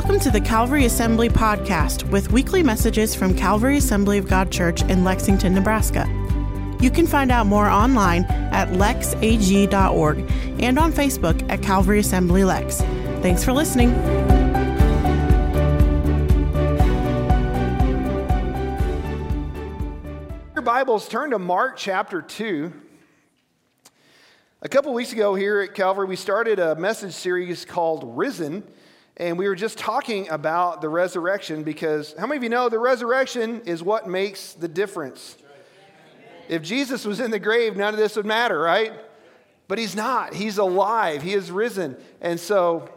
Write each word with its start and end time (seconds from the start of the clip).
Welcome 0.00 0.20
to 0.20 0.30
the 0.30 0.40
Calvary 0.40 0.84
Assembly 0.84 1.28
podcast 1.28 2.08
with 2.08 2.30
weekly 2.30 2.62
messages 2.62 3.16
from 3.16 3.34
Calvary 3.34 3.78
Assembly 3.78 4.16
of 4.18 4.28
God 4.28 4.52
Church 4.52 4.80
in 4.82 5.02
Lexington, 5.02 5.52
Nebraska. 5.52 6.06
You 6.80 6.88
can 6.88 7.04
find 7.04 7.32
out 7.32 7.46
more 7.46 7.66
online 7.66 8.22
at 8.26 8.68
lexag.org 8.68 10.18
and 10.62 10.78
on 10.78 10.92
Facebook 10.92 11.44
at 11.50 11.62
Calvary 11.62 11.98
Assembly 11.98 12.44
Lex. 12.44 12.80
Thanks 13.22 13.42
for 13.42 13.52
listening. 13.52 13.88
Your 20.54 20.62
Bibles 20.62 21.08
turn 21.08 21.30
to 21.30 21.40
Mark 21.40 21.76
chapter 21.76 22.22
2. 22.22 22.72
A 24.62 24.68
couple 24.68 24.94
weeks 24.94 25.12
ago 25.12 25.34
here 25.34 25.60
at 25.60 25.74
Calvary, 25.74 26.06
we 26.06 26.14
started 26.14 26.60
a 26.60 26.76
message 26.76 27.14
series 27.14 27.64
called 27.64 28.16
Risen, 28.16 28.62
and 29.18 29.36
we 29.36 29.48
were 29.48 29.56
just 29.56 29.78
talking 29.78 30.28
about 30.28 30.80
the 30.80 30.88
resurrection 30.88 31.64
because 31.64 32.14
how 32.16 32.26
many 32.26 32.36
of 32.36 32.42
you 32.44 32.48
know 32.48 32.68
the 32.68 32.78
resurrection 32.78 33.62
is 33.66 33.82
what 33.82 34.08
makes 34.08 34.52
the 34.52 34.68
difference? 34.68 35.36
If 36.48 36.62
Jesus 36.62 37.04
was 37.04 37.18
in 37.18 37.32
the 37.32 37.40
grave, 37.40 37.76
none 37.76 37.92
of 37.92 37.98
this 37.98 38.14
would 38.16 38.24
matter, 38.24 38.58
right? 38.58 38.92
But 39.66 39.78
he's 39.78 39.96
not. 39.96 40.34
He's 40.34 40.56
alive. 40.56 41.22
He 41.22 41.34
is 41.34 41.50
risen. 41.50 41.96
And 42.20 42.38
so 42.38 42.88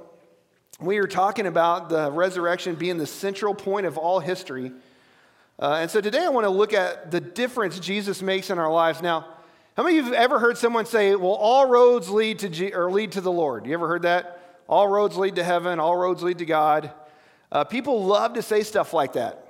we 0.79 0.99
are 0.99 1.07
talking 1.07 1.47
about 1.47 1.89
the 1.89 2.11
resurrection 2.11 2.75
being 2.75 2.97
the 2.97 3.07
central 3.07 3.55
point 3.55 3.87
of 3.87 3.97
all 3.97 4.19
history. 4.19 4.71
Uh, 5.59 5.79
and 5.81 5.91
so 5.91 6.01
today 6.01 6.23
I 6.23 6.29
want 6.29 6.45
to 6.45 6.51
look 6.51 6.71
at 6.71 7.09
the 7.09 7.19
difference 7.19 7.79
Jesus 7.79 8.21
makes 8.21 8.51
in 8.51 8.59
our 8.59 8.71
lives. 8.71 9.01
Now, 9.01 9.25
how 9.75 9.83
many 9.83 9.97
of 9.97 10.05
you 10.05 10.13
have 10.13 10.21
ever 10.21 10.37
heard 10.37 10.57
someone 10.57 10.85
say, 10.85 11.15
well, 11.15 11.33
all 11.33 11.67
roads 11.67 12.09
lead 12.09 12.39
to, 12.39 12.49
G- 12.49 12.73
or 12.73 12.91
lead 12.91 13.13
to 13.13 13.21
the 13.21 13.31
Lord? 13.31 13.65
You 13.65 13.73
ever 13.73 13.87
heard 13.87 14.03
that? 14.03 14.40
All 14.71 14.87
roads 14.87 15.15
lead 15.17 15.35
to 15.35 15.43
heaven, 15.43 15.79
all 15.79 15.95
roads 15.95 16.23
lead 16.23 16.39
to 16.39 16.45
God. 16.45 16.91
Uh, 17.51 17.65
people 17.65 18.03
love 18.03 18.33
to 18.33 18.41
say 18.41 18.63
stuff 18.63 18.91
like 18.91 19.13
that 19.13 19.49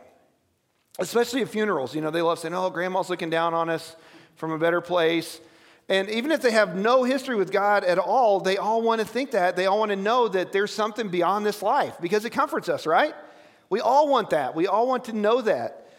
especially 1.00 1.42
at 1.42 1.50
funerals. 1.50 1.96
You 1.96 2.02
know, 2.02 2.12
they 2.12 2.22
love 2.22 2.40
saying, 2.40 2.54
oh, 2.54 2.70
grandma's 2.70 3.10
looking 3.10 3.30
down 3.30 3.54
on 3.54 3.70
us 3.70 3.96
from 4.36 4.52
a 4.52 4.58
better 4.58 4.82
place. 4.82 5.40
And 5.90 6.10
even 6.10 6.32
if 6.32 6.42
they 6.42 6.52
have 6.52 6.76
no 6.76 7.04
history 7.04 7.36
with 7.36 7.52
God 7.52 7.84
at 7.84 7.98
all, 7.98 8.40
they 8.40 8.58
all 8.58 8.82
want 8.82 9.02
to 9.02 9.08
think 9.08 9.32
that. 9.32 9.56
They 9.56 9.66
all 9.66 9.80
want 9.80 9.90
to 9.90 9.98
know 9.98 10.28
that 10.28 10.52
there's 10.52 10.72
something 10.72 11.10
beyond 11.10 11.46
this 11.46 11.62
life 11.62 11.96
because 12.00 12.24
it 12.24 12.30
comforts 12.30 12.70
us, 12.70 12.86
right? 12.86 13.14
We 13.70 13.82
all 13.82 14.08
want 14.08 14.30
that. 14.30 14.56
We 14.56 14.68
all 14.68 14.88
want 14.88 15.06
to 15.06 15.14
know 15.14 15.42
that. 15.42 15.90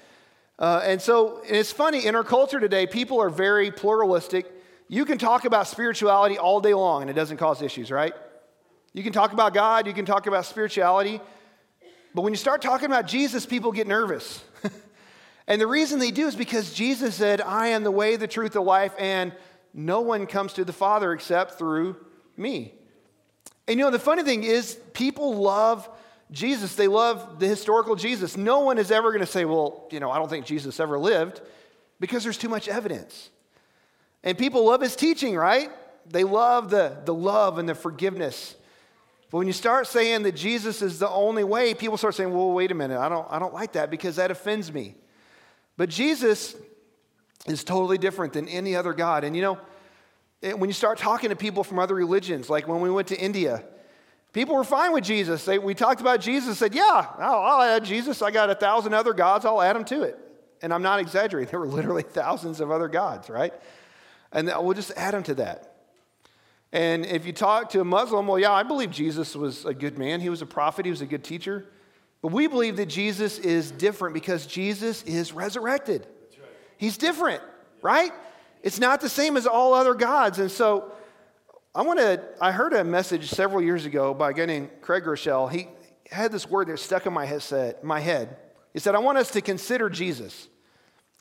Uh, 0.58 0.80
and 0.84 1.02
so 1.02 1.42
and 1.42 1.56
it's 1.56 1.72
funny, 1.72 2.06
in 2.06 2.14
our 2.14 2.24
culture 2.24 2.60
today, 2.60 2.86
people 2.86 3.20
are 3.20 3.30
very 3.30 3.70
pluralistic. 3.70 4.50
You 4.88 5.04
can 5.04 5.18
talk 5.18 5.44
about 5.44 5.66
spirituality 5.66 6.38
all 6.38 6.60
day 6.60 6.74
long 6.74 7.02
and 7.02 7.10
it 7.10 7.14
doesn't 7.14 7.38
cause 7.38 7.60
issues, 7.60 7.90
right? 7.90 8.14
You 8.92 9.02
can 9.02 9.12
talk 9.12 9.32
about 9.32 9.54
God, 9.54 9.86
you 9.86 9.92
can 9.92 10.04
talk 10.04 10.26
about 10.26 10.46
spirituality, 10.46 11.20
but 12.14 12.22
when 12.22 12.32
you 12.32 12.36
start 12.36 12.60
talking 12.60 12.86
about 12.86 13.06
Jesus, 13.06 13.46
people 13.46 13.72
get 13.72 13.86
nervous. 13.86 14.42
And 15.46 15.60
the 15.60 15.66
reason 15.66 15.98
they 15.98 16.10
do 16.10 16.26
is 16.26 16.36
because 16.36 16.72
Jesus 16.72 17.14
said, 17.14 17.40
I 17.40 17.68
am 17.68 17.82
the 17.82 17.90
way, 17.90 18.16
the 18.16 18.28
truth, 18.28 18.52
the 18.52 18.62
life, 18.62 18.94
and 18.98 19.32
no 19.74 20.00
one 20.00 20.26
comes 20.26 20.52
to 20.54 20.64
the 20.64 20.72
Father 20.72 21.12
except 21.12 21.58
through 21.58 21.96
me. 22.36 22.74
And 23.66 23.78
you 23.78 23.84
know, 23.84 23.90
the 23.90 23.98
funny 23.98 24.22
thing 24.22 24.44
is, 24.44 24.78
people 24.92 25.34
love 25.34 25.88
Jesus. 26.30 26.74
They 26.74 26.88
love 26.88 27.38
the 27.38 27.46
historical 27.46 27.96
Jesus. 27.96 28.36
No 28.36 28.60
one 28.60 28.78
is 28.78 28.90
ever 28.90 29.10
going 29.10 29.20
to 29.20 29.26
say, 29.26 29.44
well, 29.44 29.88
you 29.90 30.00
know, 30.00 30.10
I 30.10 30.18
don't 30.18 30.28
think 30.28 30.46
Jesus 30.46 30.78
ever 30.80 30.98
lived 30.98 31.40
because 32.00 32.22
there's 32.22 32.38
too 32.38 32.48
much 32.48 32.68
evidence. 32.68 33.30
And 34.22 34.38
people 34.38 34.64
love 34.64 34.80
his 34.80 34.94
teaching, 34.94 35.36
right? 35.36 35.70
They 36.06 36.24
love 36.24 36.70
the, 36.70 36.98
the 37.04 37.14
love 37.14 37.58
and 37.58 37.68
the 37.68 37.74
forgiveness. 37.74 38.54
But 39.32 39.38
when 39.38 39.46
you 39.46 39.54
start 39.54 39.86
saying 39.86 40.24
that 40.24 40.32
Jesus 40.32 40.82
is 40.82 40.98
the 40.98 41.08
only 41.08 41.42
way, 41.42 41.72
people 41.72 41.96
start 41.96 42.14
saying, 42.14 42.34
well, 42.34 42.52
wait 42.52 42.70
a 42.70 42.74
minute, 42.74 42.98
I 42.98 43.08
don't, 43.08 43.26
I 43.30 43.38
don't 43.38 43.54
like 43.54 43.72
that 43.72 43.90
because 43.90 44.16
that 44.16 44.30
offends 44.30 44.70
me. 44.70 44.94
But 45.78 45.88
Jesus 45.88 46.54
is 47.46 47.64
totally 47.64 47.96
different 47.96 48.34
than 48.34 48.46
any 48.46 48.76
other 48.76 48.92
God. 48.92 49.24
And 49.24 49.34
you 49.34 49.40
know, 49.40 49.58
when 50.42 50.68
you 50.68 50.74
start 50.74 50.98
talking 50.98 51.30
to 51.30 51.36
people 51.36 51.64
from 51.64 51.78
other 51.78 51.94
religions, 51.94 52.50
like 52.50 52.68
when 52.68 52.82
we 52.82 52.90
went 52.90 53.08
to 53.08 53.18
India, 53.18 53.64
people 54.34 54.54
were 54.54 54.64
fine 54.64 54.92
with 54.92 55.04
Jesus. 55.04 55.46
They, 55.46 55.58
we 55.58 55.72
talked 55.72 56.02
about 56.02 56.20
Jesus, 56.20 56.58
said, 56.58 56.74
Yeah, 56.74 57.06
I'll, 57.18 57.40
I'll 57.40 57.62
add 57.62 57.86
Jesus. 57.86 58.20
I 58.20 58.30
got 58.30 58.50
a 58.50 58.54
thousand 58.54 58.92
other 58.92 59.14
gods, 59.14 59.46
I'll 59.46 59.62
add 59.62 59.76
them 59.76 59.86
to 59.86 60.02
it. 60.02 60.18
And 60.60 60.74
I'm 60.74 60.82
not 60.82 61.00
exaggerating, 61.00 61.50
there 61.50 61.60
were 61.60 61.66
literally 61.66 62.02
thousands 62.02 62.60
of 62.60 62.70
other 62.70 62.88
gods, 62.88 63.30
right? 63.30 63.54
And 64.30 64.48
we'll 64.60 64.74
just 64.74 64.92
add 64.94 65.14
them 65.14 65.22
to 65.22 65.34
that. 65.36 65.71
And 66.72 67.04
if 67.04 67.26
you 67.26 67.32
talk 67.32 67.70
to 67.70 67.80
a 67.80 67.84
Muslim, 67.84 68.26
well, 68.26 68.38
yeah, 68.38 68.52
I 68.52 68.62
believe 68.62 68.90
Jesus 68.90 69.36
was 69.36 69.64
a 69.66 69.74
good 69.74 69.98
man. 69.98 70.20
He 70.20 70.30
was 70.30 70.40
a 70.40 70.46
prophet, 70.46 70.86
he 70.86 70.90
was 70.90 71.02
a 71.02 71.06
good 71.06 71.22
teacher. 71.22 71.66
But 72.22 72.32
we 72.32 72.46
believe 72.46 72.76
that 72.76 72.86
Jesus 72.86 73.38
is 73.38 73.70
different 73.70 74.14
because 74.14 74.46
Jesus 74.46 75.02
is 75.02 75.32
resurrected. 75.32 76.06
Right. 76.38 76.48
He's 76.78 76.96
different, 76.96 77.42
right? 77.82 78.12
It's 78.62 78.78
not 78.78 79.00
the 79.00 79.08
same 79.08 79.36
as 79.36 79.46
all 79.46 79.74
other 79.74 79.94
gods. 79.94 80.38
And 80.38 80.50
so 80.50 80.92
I 81.74 81.82
want 81.82 81.98
to, 81.98 82.22
I 82.40 82.52
heard 82.52 82.72
a 82.72 82.84
message 82.84 83.28
several 83.28 83.60
years 83.60 83.84
ago 83.86 84.14
by 84.14 84.30
a 84.30 84.32
guy 84.32 84.46
named 84.46 84.70
Craig 84.80 85.04
Groeschel. 85.04 85.50
He 85.50 85.68
had 86.10 86.30
this 86.30 86.48
word 86.48 86.68
that 86.68 86.78
stuck 86.78 87.06
in 87.06 87.12
my 87.12 87.26
head, 87.26 87.76
my 87.82 87.98
head. 87.98 88.36
He 88.72 88.78
said, 88.78 88.94
I 88.94 88.98
want 89.00 89.18
us 89.18 89.30
to 89.32 89.40
consider 89.40 89.90
Jesus. 89.90 90.48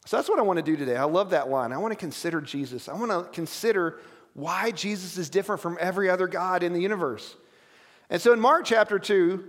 So 0.06 0.18
that's 0.18 0.30
what 0.30 0.40
I 0.40 0.44
want 0.44 0.58
to 0.58 0.64
do 0.64 0.78
today. 0.78 0.98
I 0.98 1.04
love 1.04 1.32
that 1.32 1.50
line. 1.50 1.72
I 1.74 1.78
want 1.78 1.92
to 1.92 1.98
consider 1.98 2.42
Jesus. 2.42 2.88
I 2.88 2.94
want 2.94 3.12
to 3.12 3.32
consider 3.32 4.00
why 4.34 4.72
Jesus 4.72 5.18
is 5.18 5.30
different 5.30 5.62
from 5.62 5.78
every 5.80 6.10
other 6.10 6.28
God 6.28 6.64
in 6.64 6.74
the 6.74 6.82
universe. 6.82 7.36
And 8.10 8.22
so 8.22 8.34
in 8.34 8.40
Mark 8.40 8.66
chapter 8.66 9.00
2, 9.00 9.44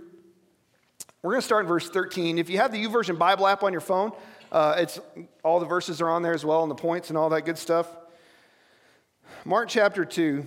we're 1.21 1.31
going 1.31 1.41
to 1.41 1.45
start 1.45 1.63
in 1.63 1.67
verse 1.67 1.89
13. 1.89 2.37
If 2.37 2.49
you 2.49 2.57
have 2.57 2.71
the 2.71 2.85
YouVersion 2.85 3.17
Bible 3.17 3.47
app 3.47 3.63
on 3.63 3.71
your 3.71 3.81
phone, 3.81 4.11
uh, 4.51 4.75
it's 4.77 4.99
all 5.43 5.59
the 5.59 5.65
verses 5.65 6.01
are 6.01 6.09
on 6.09 6.21
there 6.21 6.33
as 6.33 6.45
well, 6.45 6.61
and 6.63 6.71
the 6.71 6.75
points 6.75 7.09
and 7.09 7.17
all 7.17 7.29
that 7.29 7.45
good 7.45 7.57
stuff. 7.57 7.87
Mark 9.45 9.69
chapter 9.69 10.05
2. 10.05 10.45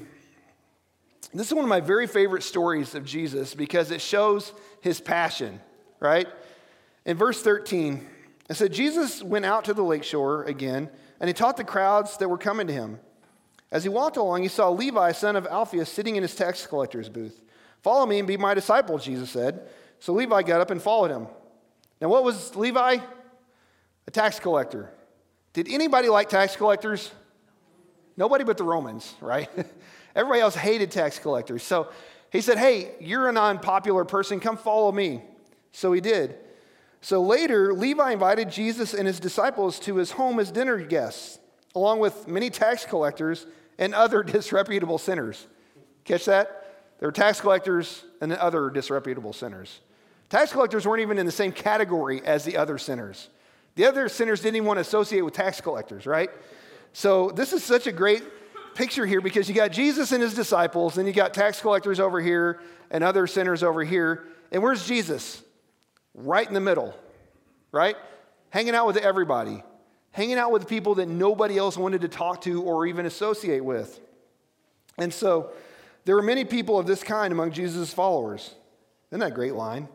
This 1.34 1.48
is 1.48 1.54
one 1.54 1.64
of 1.64 1.68
my 1.68 1.80
very 1.80 2.06
favorite 2.06 2.42
stories 2.42 2.94
of 2.94 3.04
Jesus 3.04 3.54
because 3.54 3.90
it 3.90 4.00
shows 4.00 4.52
his 4.80 5.00
passion, 5.00 5.60
right? 6.00 6.28
In 7.04 7.16
verse 7.16 7.42
13, 7.42 8.06
it 8.48 8.54
said, 8.54 8.72
Jesus 8.72 9.22
went 9.22 9.44
out 9.44 9.64
to 9.64 9.74
the 9.74 9.82
lakeshore 9.82 10.44
again, 10.44 10.88
and 11.20 11.28
he 11.28 11.34
taught 11.34 11.56
the 11.56 11.64
crowds 11.64 12.16
that 12.18 12.28
were 12.28 12.38
coming 12.38 12.68
to 12.68 12.72
him. 12.72 13.00
As 13.70 13.82
he 13.82 13.88
walked 13.88 14.16
along, 14.16 14.42
he 14.42 14.48
saw 14.48 14.70
Levi, 14.70 15.12
son 15.12 15.36
of 15.36 15.46
Alphaeus, 15.46 15.88
sitting 15.88 16.16
in 16.16 16.22
his 16.22 16.34
tax 16.34 16.66
collector's 16.66 17.08
booth. 17.08 17.40
Follow 17.82 18.06
me 18.06 18.18
and 18.18 18.28
be 18.28 18.36
my 18.36 18.54
disciple, 18.54 18.98
Jesus 18.98 19.30
said. 19.30 19.68
So 20.00 20.12
Levi 20.12 20.42
got 20.42 20.60
up 20.60 20.70
and 20.70 20.80
followed 20.80 21.10
him. 21.10 21.26
Now, 22.00 22.08
what 22.08 22.24
was 22.24 22.54
Levi? 22.54 22.98
A 24.06 24.10
tax 24.10 24.38
collector. 24.38 24.90
Did 25.52 25.68
anybody 25.68 26.08
like 26.08 26.28
tax 26.28 26.54
collectors? 26.54 27.10
Nobody 28.16 28.44
but 28.44 28.56
the 28.56 28.64
Romans, 28.64 29.14
right? 29.20 29.48
Everybody 30.14 30.40
else 30.40 30.54
hated 30.54 30.90
tax 30.90 31.18
collectors. 31.18 31.62
So 31.62 31.90
he 32.30 32.40
said, 32.40 32.58
Hey, 32.58 32.94
you're 33.00 33.28
an 33.28 33.36
unpopular 33.36 34.04
person. 34.04 34.40
Come 34.40 34.56
follow 34.56 34.92
me. 34.92 35.22
So 35.72 35.92
he 35.92 36.00
did. 36.00 36.36
So 37.00 37.22
later, 37.22 37.72
Levi 37.74 38.12
invited 38.12 38.50
Jesus 38.50 38.94
and 38.94 39.06
his 39.06 39.20
disciples 39.20 39.78
to 39.80 39.96
his 39.96 40.12
home 40.12 40.40
as 40.40 40.50
dinner 40.50 40.78
guests, 40.78 41.38
along 41.76 42.00
with 42.00 42.26
many 42.26 42.50
tax 42.50 42.84
collectors 42.84 43.46
and 43.78 43.94
other 43.94 44.22
disreputable 44.24 44.98
sinners. 44.98 45.46
Catch 46.04 46.24
that? 46.24 46.64
There 46.98 47.06
were 47.08 47.12
tax 47.12 47.40
collectors 47.40 48.02
and 48.20 48.32
other 48.32 48.70
disreputable 48.70 49.34
sinners. 49.34 49.80
Tax 50.30 50.50
collectors 50.50 50.86
weren't 50.86 51.02
even 51.02 51.18
in 51.18 51.26
the 51.26 51.32
same 51.32 51.52
category 51.52 52.24
as 52.24 52.44
the 52.44 52.56
other 52.56 52.78
sinners. 52.78 53.28
The 53.76 53.84
other 53.84 54.08
sinners 54.08 54.40
didn't 54.40 54.56
even 54.56 54.66
want 54.66 54.78
to 54.78 54.80
associate 54.80 55.20
with 55.20 55.34
tax 55.34 55.60
collectors, 55.60 56.06
right? 56.06 56.30
So 56.94 57.30
this 57.30 57.52
is 57.52 57.62
such 57.62 57.86
a 57.86 57.92
great 57.92 58.22
picture 58.74 59.04
here 59.04 59.20
because 59.20 59.48
you 59.48 59.54
got 59.54 59.70
Jesus 59.70 60.12
and 60.12 60.22
his 60.22 60.34
disciples, 60.34 60.96
and 60.96 61.06
you 61.06 61.12
got 61.12 61.34
tax 61.34 61.60
collectors 61.60 62.00
over 62.00 62.20
here 62.20 62.60
and 62.90 63.04
other 63.04 63.26
sinners 63.26 63.62
over 63.62 63.84
here. 63.84 64.24
And 64.50 64.62
where's 64.62 64.86
Jesus? 64.86 65.42
Right 66.14 66.48
in 66.48 66.54
the 66.54 66.60
middle, 66.60 66.94
right? 67.70 67.96
Hanging 68.48 68.74
out 68.74 68.86
with 68.86 68.96
everybody, 68.96 69.62
hanging 70.16 70.38
out 70.38 70.50
with 70.50 70.66
people 70.66 70.94
that 70.94 71.08
nobody 71.08 71.58
else 71.58 71.76
wanted 71.76 72.00
to 72.00 72.08
talk 72.08 72.40
to 72.40 72.62
or 72.62 72.86
even 72.86 73.04
associate 73.04 73.62
with. 73.62 74.00
And 74.96 75.12
so 75.12 75.50
there 76.06 76.14
were 76.14 76.22
many 76.22 76.46
people 76.46 76.78
of 76.78 76.86
this 76.86 77.02
kind 77.04 77.32
among 77.32 77.52
Jesus' 77.52 77.92
followers. 77.92 78.54
Isn't 79.10 79.20
that 79.20 79.32
a 79.32 79.34
great 79.34 79.54
line? 79.54 79.88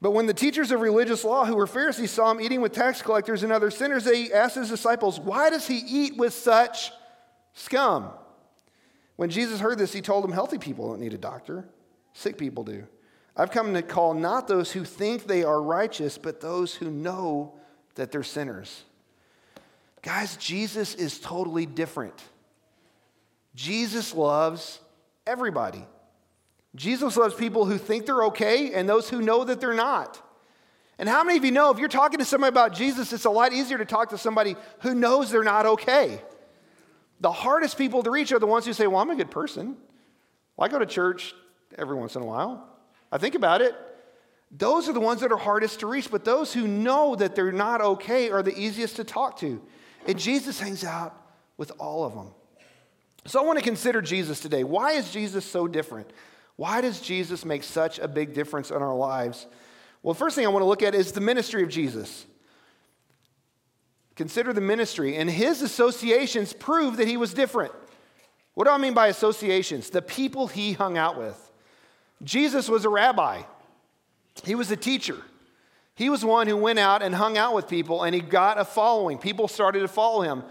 But 0.00 0.12
when 0.12 0.24
the 0.24 0.32
teachers 0.32 0.70
of 0.70 0.80
religious 0.80 1.22
law, 1.22 1.44
who 1.44 1.54
were 1.54 1.66
Pharisees, 1.66 2.12
saw 2.12 2.30
him 2.30 2.40
eating 2.40 2.62
with 2.62 2.72
tax 2.72 3.02
collectors 3.02 3.42
and 3.42 3.52
other 3.52 3.70
sinners, 3.70 4.04
they 4.04 4.32
asked 4.32 4.54
his 4.54 4.70
disciples, 4.70 5.20
Why 5.20 5.50
does 5.50 5.66
he 5.66 5.76
eat 5.76 6.16
with 6.16 6.32
such 6.32 6.90
scum? 7.52 8.08
When 9.16 9.28
Jesus 9.28 9.60
heard 9.60 9.76
this, 9.76 9.92
he 9.92 10.00
told 10.00 10.24
them, 10.24 10.32
Healthy 10.32 10.58
people 10.58 10.88
don't 10.88 11.00
need 11.00 11.12
a 11.12 11.18
doctor, 11.18 11.68
sick 12.14 12.38
people 12.38 12.64
do. 12.64 12.86
I've 13.36 13.50
come 13.50 13.74
to 13.74 13.82
call 13.82 14.14
not 14.14 14.48
those 14.48 14.72
who 14.72 14.82
think 14.82 15.26
they 15.26 15.44
are 15.44 15.60
righteous, 15.60 16.16
but 16.16 16.40
those 16.40 16.74
who 16.74 16.90
know 16.90 17.57
that 17.98 18.12
they're 18.12 18.22
sinners. 18.22 18.82
Guys, 20.02 20.36
Jesus 20.36 20.94
is 20.94 21.18
totally 21.18 21.66
different. 21.66 22.14
Jesus 23.54 24.14
loves 24.14 24.78
everybody. 25.26 25.84
Jesus 26.76 27.16
loves 27.16 27.34
people 27.34 27.64
who 27.64 27.76
think 27.76 28.06
they're 28.06 28.24
okay 28.26 28.72
and 28.72 28.88
those 28.88 29.10
who 29.10 29.20
know 29.20 29.42
that 29.44 29.60
they're 29.60 29.74
not. 29.74 30.22
And 30.98 31.08
how 31.08 31.24
many 31.24 31.38
of 31.38 31.44
you 31.44 31.50
know 31.50 31.70
if 31.70 31.78
you're 31.78 31.88
talking 31.88 32.20
to 32.20 32.24
somebody 32.24 32.48
about 32.48 32.72
Jesus, 32.72 33.12
it's 33.12 33.24
a 33.24 33.30
lot 33.30 33.52
easier 33.52 33.78
to 33.78 33.84
talk 33.84 34.10
to 34.10 34.18
somebody 34.18 34.54
who 34.80 34.94
knows 34.94 35.30
they're 35.30 35.42
not 35.42 35.66
okay? 35.66 36.22
The 37.20 37.32
hardest 37.32 37.76
people 37.76 38.04
to 38.04 38.10
reach 38.10 38.30
are 38.30 38.38
the 38.38 38.46
ones 38.46 38.64
who 38.64 38.72
say, 38.72 38.86
Well, 38.86 39.00
I'm 39.00 39.10
a 39.10 39.16
good 39.16 39.30
person. 39.30 39.76
Well, 40.56 40.66
I 40.66 40.68
go 40.68 40.78
to 40.78 40.86
church 40.86 41.34
every 41.76 41.96
once 41.96 42.14
in 42.14 42.22
a 42.22 42.26
while. 42.26 42.68
I 43.10 43.18
think 43.18 43.34
about 43.34 43.60
it. 43.60 43.74
Those 44.50 44.88
are 44.88 44.92
the 44.92 45.00
ones 45.00 45.20
that 45.20 45.30
are 45.30 45.36
hardest 45.36 45.80
to 45.80 45.86
reach, 45.86 46.10
but 46.10 46.24
those 46.24 46.52
who 46.52 46.66
know 46.66 47.14
that 47.16 47.34
they're 47.34 47.52
not 47.52 47.80
okay 47.80 48.30
are 48.30 48.42
the 48.42 48.58
easiest 48.58 48.96
to 48.96 49.04
talk 49.04 49.38
to. 49.40 49.60
And 50.06 50.18
Jesus 50.18 50.58
hangs 50.58 50.84
out 50.84 51.14
with 51.58 51.70
all 51.78 52.04
of 52.04 52.14
them. 52.14 52.28
So 53.26 53.42
I 53.42 53.46
want 53.46 53.58
to 53.58 53.64
consider 53.64 54.00
Jesus 54.00 54.40
today. 54.40 54.64
Why 54.64 54.92
is 54.92 55.12
Jesus 55.12 55.44
so 55.44 55.68
different? 55.68 56.10
Why 56.56 56.80
does 56.80 57.00
Jesus 57.00 57.44
make 57.44 57.62
such 57.62 57.98
a 57.98 58.08
big 58.08 58.32
difference 58.32 58.70
in 58.70 58.78
our 58.78 58.96
lives? 58.96 59.46
Well, 60.02 60.14
first 60.14 60.34
thing 60.34 60.46
I 60.46 60.48
want 60.48 60.62
to 60.62 60.66
look 60.68 60.82
at 60.82 60.94
is 60.94 61.12
the 61.12 61.20
ministry 61.20 61.62
of 61.62 61.68
Jesus. 61.68 62.24
Consider 64.16 64.52
the 64.52 64.60
ministry, 64.60 65.16
and 65.16 65.30
his 65.30 65.62
associations 65.62 66.52
prove 66.52 66.96
that 66.96 67.06
he 67.06 67.16
was 67.16 67.34
different. 67.34 67.72
What 68.54 68.64
do 68.64 68.72
I 68.72 68.78
mean 68.78 68.94
by 68.94 69.06
associations? 69.06 69.90
The 69.90 70.02
people 70.02 70.48
he 70.48 70.72
hung 70.72 70.98
out 70.98 71.16
with. 71.16 71.52
Jesus 72.24 72.68
was 72.68 72.84
a 72.84 72.88
rabbi, 72.88 73.42
he 74.44 74.54
was 74.54 74.70
a 74.70 74.76
teacher. 74.76 75.16
He 75.94 76.10
was 76.10 76.24
one 76.24 76.46
who 76.46 76.56
went 76.56 76.78
out 76.78 77.02
and 77.02 77.14
hung 77.14 77.36
out 77.36 77.54
with 77.54 77.68
people, 77.68 78.04
and 78.04 78.14
he 78.14 78.20
got 78.20 78.58
a 78.58 78.64
following. 78.64 79.18
People 79.18 79.48
started 79.48 79.80
to 79.80 79.88
follow 79.88 80.22
him. 80.22 80.44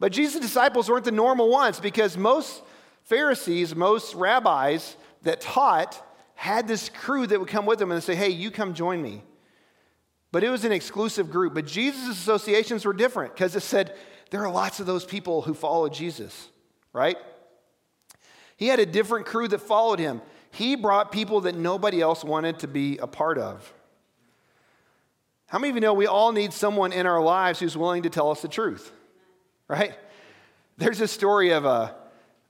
But 0.00 0.12
Jesus' 0.12 0.40
disciples 0.40 0.88
weren't 0.88 1.04
the 1.04 1.12
normal 1.12 1.48
ones 1.48 1.80
because 1.80 2.16
most 2.16 2.62
Pharisees, 3.04 3.74
most 3.74 4.14
rabbis 4.14 4.96
that 5.22 5.40
taught, 5.40 6.04
had 6.34 6.68
this 6.68 6.88
crew 6.88 7.26
that 7.26 7.38
would 7.38 7.48
come 7.48 7.66
with 7.66 7.78
them 7.78 7.90
and 7.90 8.02
say, 8.02 8.14
Hey, 8.14 8.28
you 8.28 8.50
come 8.50 8.74
join 8.74 9.02
me. 9.02 9.22
But 10.30 10.44
it 10.44 10.50
was 10.50 10.64
an 10.64 10.72
exclusive 10.72 11.30
group. 11.30 11.54
But 11.54 11.66
Jesus' 11.66 12.18
associations 12.18 12.84
were 12.84 12.92
different 12.92 13.34
because 13.34 13.56
it 13.56 13.62
said 13.62 13.96
there 14.30 14.44
are 14.44 14.50
lots 14.50 14.78
of 14.78 14.86
those 14.86 15.04
people 15.04 15.42
who 15.42 15.54
followed 15.54 15.92
Jesus, 15.92 16.48
right? 16.92 17.16
He 18.56 18.66
had 18.66 18.78
a 18.78 18.86
different 18.86 19.26
crew 19.26 19.48
that 19.48 19.60
followed 19.60 19.98
him. 19.98 20.20
He 20.58 20.74
brought 20.74 21.12
people 21.12 21.42
that 21.42 21.54
nobody 21.54 22.00
else 22.00 22.24
wanted 22.24 22.58
to 22.58 22.66
be 22.66 22.98
a 22.98 23.06
part 23.06 23.38
of. 23.38 23.72
How 25.46 25.60
many 25.60 25.70
of 25.70 25.76
you 25.76 25.80
know 25.80 25.94
we 25.94 26.08
all 26.08 26.32
need 26.32 26.52
someone 26.52 26.92
in 26.92 27.06
our 27.06 27.22
lives 27.22 27.60
who's 27.60 27.76
willing 27.76 28.02
to 28.02 28.10
tell 28.10 28.32
us 28.32 28.42
the 28.42 28.48
truth? 28.48 28.90
Right? 29.68 29.94
There's 30.76 31.00
a 31.00 31.06
story 31.06 31.50
of 31.50 31.64
a, 31.64 31.68
uh, 31.68 31.92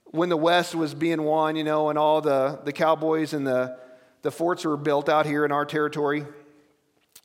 when 0.05 0.29
the 0.29 0.37
West 0.37 0.73
was 0.73 0.95
being 0.95 1.21
won, 1.21 1.55
you 1.55 1.63
know, 1.63 1.89
and 1.89 1.99
all 1.99 2.19
the, 2.19 2.59
the 2.65 2.73
cowboys 2.73 3.33
and 3.33 3.45
the, 3.45 3.77
the 4.23 4.31
forts 4.31 4.65
were 4.65 4.75
built 4.75 5.07
out 5.07 5.27
here 5.27 5.45
in 5.45 5.51
our 5.51 5.63
territory. 5.63 6.25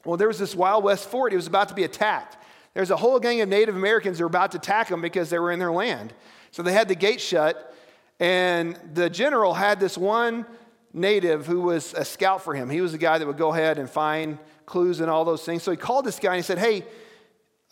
Well, 0.05 0.19
there 0.19 0.29
was 0.29 0.39
this 0.39 0.55
Wild 0.55 0.85
West 0.85 1.09
fort. 1.09 1.33
It 1.33 1.37
was 1.37 1.47
about 1.47 1.71
to 1.71 1.75
be 1.75 1.85
attacked. 1.85 2.37
There's 2.75 2.91
a 2.91 2.97
whole 2.97 3.19
gang 3.19 3.41
of 3.41 3.49
Native 3.49 3.75
Americans 3.75 4.19
that 4.19 4.25
were 4.25 4.29
about 4.29 4.53
to 4.53 4.59
attack 4.59 4.89
them 4.89 5.01
because 5.01 5.31
they 5.31 5.39
were 5.39 5.51
in 5.51 5.59
their 5.59 5.73
land. 5.73 6.13
So 6.51 6.63
they 6.63 6.75
had 6.75 6.89
the 6.89 6.95
gate 6.95 7.23
shut, 7.23 7.75
and 8.21 8.79
the 8.93 9.09
general 9.09 9.55
had 9.55 9.81
this 9.81 9.97
one 9.97 10.45
native 10.95 11.45
who 11.47 11.61
was 11.61 11.93
a 11.95 12.05
scout 12.05 12.43
for 12.43 12.55
him. 12.55 12.71
He 12.71 12.81
was 12.81 12.93
the 12.93 12.99
guy 12.99 13.19
that 13.19 13.27
would 13.27 13.37
go 13.37 13.53
ahead 13.53 13.79
and 13.79 13.91
find 13.91 14.39
clues 14.65 15.01
and 15.01 15.11
all 15.11 15.25
those 15.25 15.45
things. 15.45 15.63
So 15.63 15.73
he 15.73 15.77
called 15.77 16.07
this 16.07 16.19
guy 16.19 16.31
and 16.31 16.37
he 16.37 16.43
said, 16.43 16.59
Hey, 16.59 16.85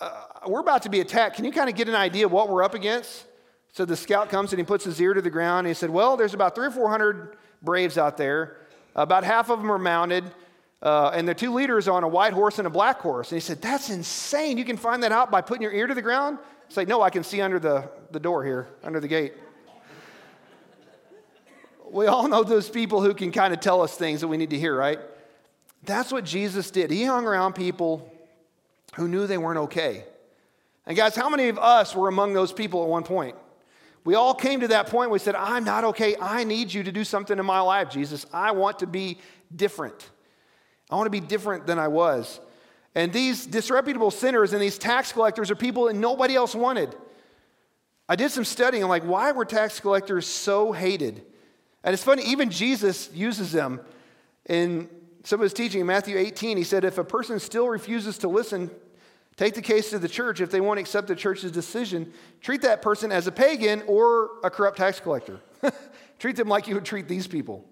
uh, 0.00 0.10
we're 0.48 0.60
about 0.60 0.82
to 0.82 0.90
be 0.90 1.00
attacked. 1.00 1.36
Can 1.36 1.44
you 1.44 1.52
kind 1.52 1.70
of 1.70 1.76
get 1.76 1.88
an 1.88 1.94
idea 1.94 2.26
of 2.26 2.32
what 2.32 2.48
we're 2.48 2.64
up 2.64 2.74
against? 2.74 3.24
So 3.72 3.84
the 3.84 3.96
scout 3.96 4.28
comes 4.28 4.52
and 4.52 4.58
he 4.58 4.64
puts 4.64 4.84
his 4.84 5.00
ear 5.00 5.14
to 5.14 5.22
the 5.22 5.30
ground 5.30 5.60
and 5.60 5.68
he 5.68 5.74
said, 5.74 5.88
Well, 5.88 6.16
there's 6.16 6.34
about 6.34 6.54
three 6.54 6.66
or 6.66 6.72
400 6.72 7.36
Braves 7.62 7.96
out 7.96 8.16
there. 8.16 8.56
About 8.96 9.22
half 9.22 9.48
of 9.48 9.60
them 9.60 9.70
are 9.70 9.78
mounted. 9.78 10.24
Uh, 10.82 11.12
and 11.14 11.28
the 11.28 11.34
two 11.34 11.54
leaders 11.54 11.86
are 11.86 11.96
on 11.96 12.02
a 12.02 12.08
white 12.08 12.32
horse 12.32 12.58
and 12.58 12.66
a 12.66 12.70
black 12.70 12.98
horse. 12.98 13.30
And 13.30 13.36
he 13.36 13.40
said, 13.40 13.62
That's 13.62 13.88
insane. 13.88 14.58
You 14.58 14.64
can 14.64 14.76
find 14.76 15.04
that 15.04 15.12
out 15.12 15.30
by 15.30 15.40
putting 15.40 15.62
your 15.62 15.72
ear 15.72 15.86
to 15.86 15.94
the 15.94 16.02
ground? 16.02 16.38
It's 16.66 16.76
like, 16.76 16.88
No, 16.88 17.00
I 17.00 17.10
can 17.10 17.22
see 17.22 17.40
under 17.40 17.60
the, 17.60 17.88
the 18.10 18.18
door 18.18 18.44
here, 18.44 18.66
under 18.82 18.98
the 18.98 19.08
gate 19.08 19.34
we 21.92 22.06
all 22.06 22.26
know 22.26 22.42
those 22.42 22.70
people 22.70 23.02
who 23.02 23.12
can 23.12 23.30
kind 23.30 23.52
of 23.52 23.60
tell 23.60 23.82
us 23.82 23.94
things 23.96 24.22
that 24.22 24.28
we 24.28 24.38
need 24.38 24.50
to 24.50 24.58
hear, 24.58 24.74
right? 24.74 24.98
That's 25.84 26.10
what 26.10 26.24
Jesus 26.24 26.70
did. 26.70 26.90
He 26.90 27.04
hung 27.04 27.26
around 27.26 27.52
people 27.52 28.10
who 28.94 29.08
knew 29.08 29.26
they 29.26 29.38
weren't 29.38 29.58
okay. 29.58 30.04
And 30.86 30.96
guys, 30.96 31.14
how 31.14 31.28
many 31.28 31.48
of 31.48 31.58
us 31.58 31.94
were 31.94 32.08
among 32.08 32.32
those 32.32 32.52
people 32.52 32.82
at 32.82 32.88
one 32.88 33.04
point? 33.04 33.36
We 34.04 34.14
all 34.14 34.34
came 34.34 34.60
to 34.60 34.68
that 34.68 34.88
point 34.88 35.10
we 35.10 35.18
said, 35.18 35.36
I'm 35.36 35.64
not 35.64 35.84
okay. 35.84 36.16
I 36.20 36.44
need 36.44 36.72
you 36.72 36.82
to 36.82 36.90
do 36.90 37.04
something 37.04 37.38
in 37.38 37.46
my 37.46 37.60
life, 37.60 37.90
Jesus. 37.90 38.26
I 38.32 38.52
want 38.52 38.80
to 38.80 38.86
be 38.86 39.18
different. 39.54 40.10
I 40.90 40.96
want 40.96 41.06
to 41.06 41.10
be 41.10 41.20
different 41.20 41.66
than 41.66 41.78
I 41.78 41.88
was. 41.88 42.40
And 42.94 43.12
these 43.12 43.46
disreputable 43.46 44.10
sinners 44.10 44.52
and 44.52 44.60
these 44.60 44.78
tax 44.78 45.12
collectors 45.12 45.50
are 45.50 45.56
people 45.56 45.84
that 45.84 45.94
nobody 45.94 46.34
else 46.34 46.54
wanted. 46.54 46.94
I 48.08 48.16
did 48.16 48.30
some 48.30 48.44
studying. 48.44 48.82
I'm 48.82 48.88
like, 48.88 49.04
why 49.04 49.32
were 49.32 49.44
tax 49.44 49.78
collectors 49.78 50.26
so 50.26 50.72
hated? 50.72 51.24
And 51.84 51.92
it's 51.92 52.04
funny, 52.04 52.22
even 52.24 52.50
Jesus 52.50 53.10
uses 53.12 53.52
them 53.52 53.80
in 54.48 54.88
some 55.24 55.40
of 55.40 55.44
his 55.44 55.52
teaching 55.52 55.80
in 55.80 55.86
Matthew 55.86 56.16
18. 56.16 56.56
He 56.56 56.64
said, 56.64 56.84
If 56.84 56.98
a 56.98 57.04
person 57.04 57.40
still 57.40 57.68
refuses 57.68 58.18
to 58.18 58.28
listen, 58.28 58.70
take 59.36 59.54
the 59.54 59.62
case 59.62 59.90
to 59.90 59.98
the 59.98 60.08
church. 60.08 60.40
If 60.40 60.50
they 60.50 60.60
won't 60.60 60.78
accept 60.78 61.08
the 61.08 61.16
church's 61.16 61.50
decision, 61.50 62.12
treat 62.40 62.62
that 62.62 62.82
person 62.82 63.10
as 63.10 63.26
a 63.26 63.32
pagan 63.32 63.82
or 63.86 64.30
a 64.44 64.50
corrupt 64.50 64.78
tax 64.78 65.00
collector. 65.00 65.40
treat 66.18 66.36
them 66.36 66.48
like 66.48 66.68
you 66.68 66.74
would 66.74 66.84
treat 66.84 67.08
these 67.08 67.26
people. 67.26 67.64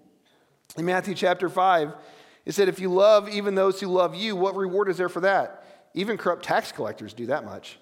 In 0.77 0.85
Matthew 0.85 1.15
chapter 1.15 1.49
5, 1.49 1.93
it 2.45 2.53
said, 2.53 2.67
If 2.67 2.79
you 2.79 2.91
love 2.91 3.29
even 3.29 3.55
those 3.55 3.79
who 3.79 3.87
love 3.87 4.15
you, 4.15 4.35
what 4.35 4.55
reward 4.55 4.89
is 4.89 4.97
there 4.97 5.09
for 5.09 5.21
that? 5.21 5.89
Even 5.93 6.17
corrupt 6.17 6.43
tax 6.43 6.71
collectors 6.71 7.13
do 7.13 7.27
that 7.27 7.45
much. 7.45 7.77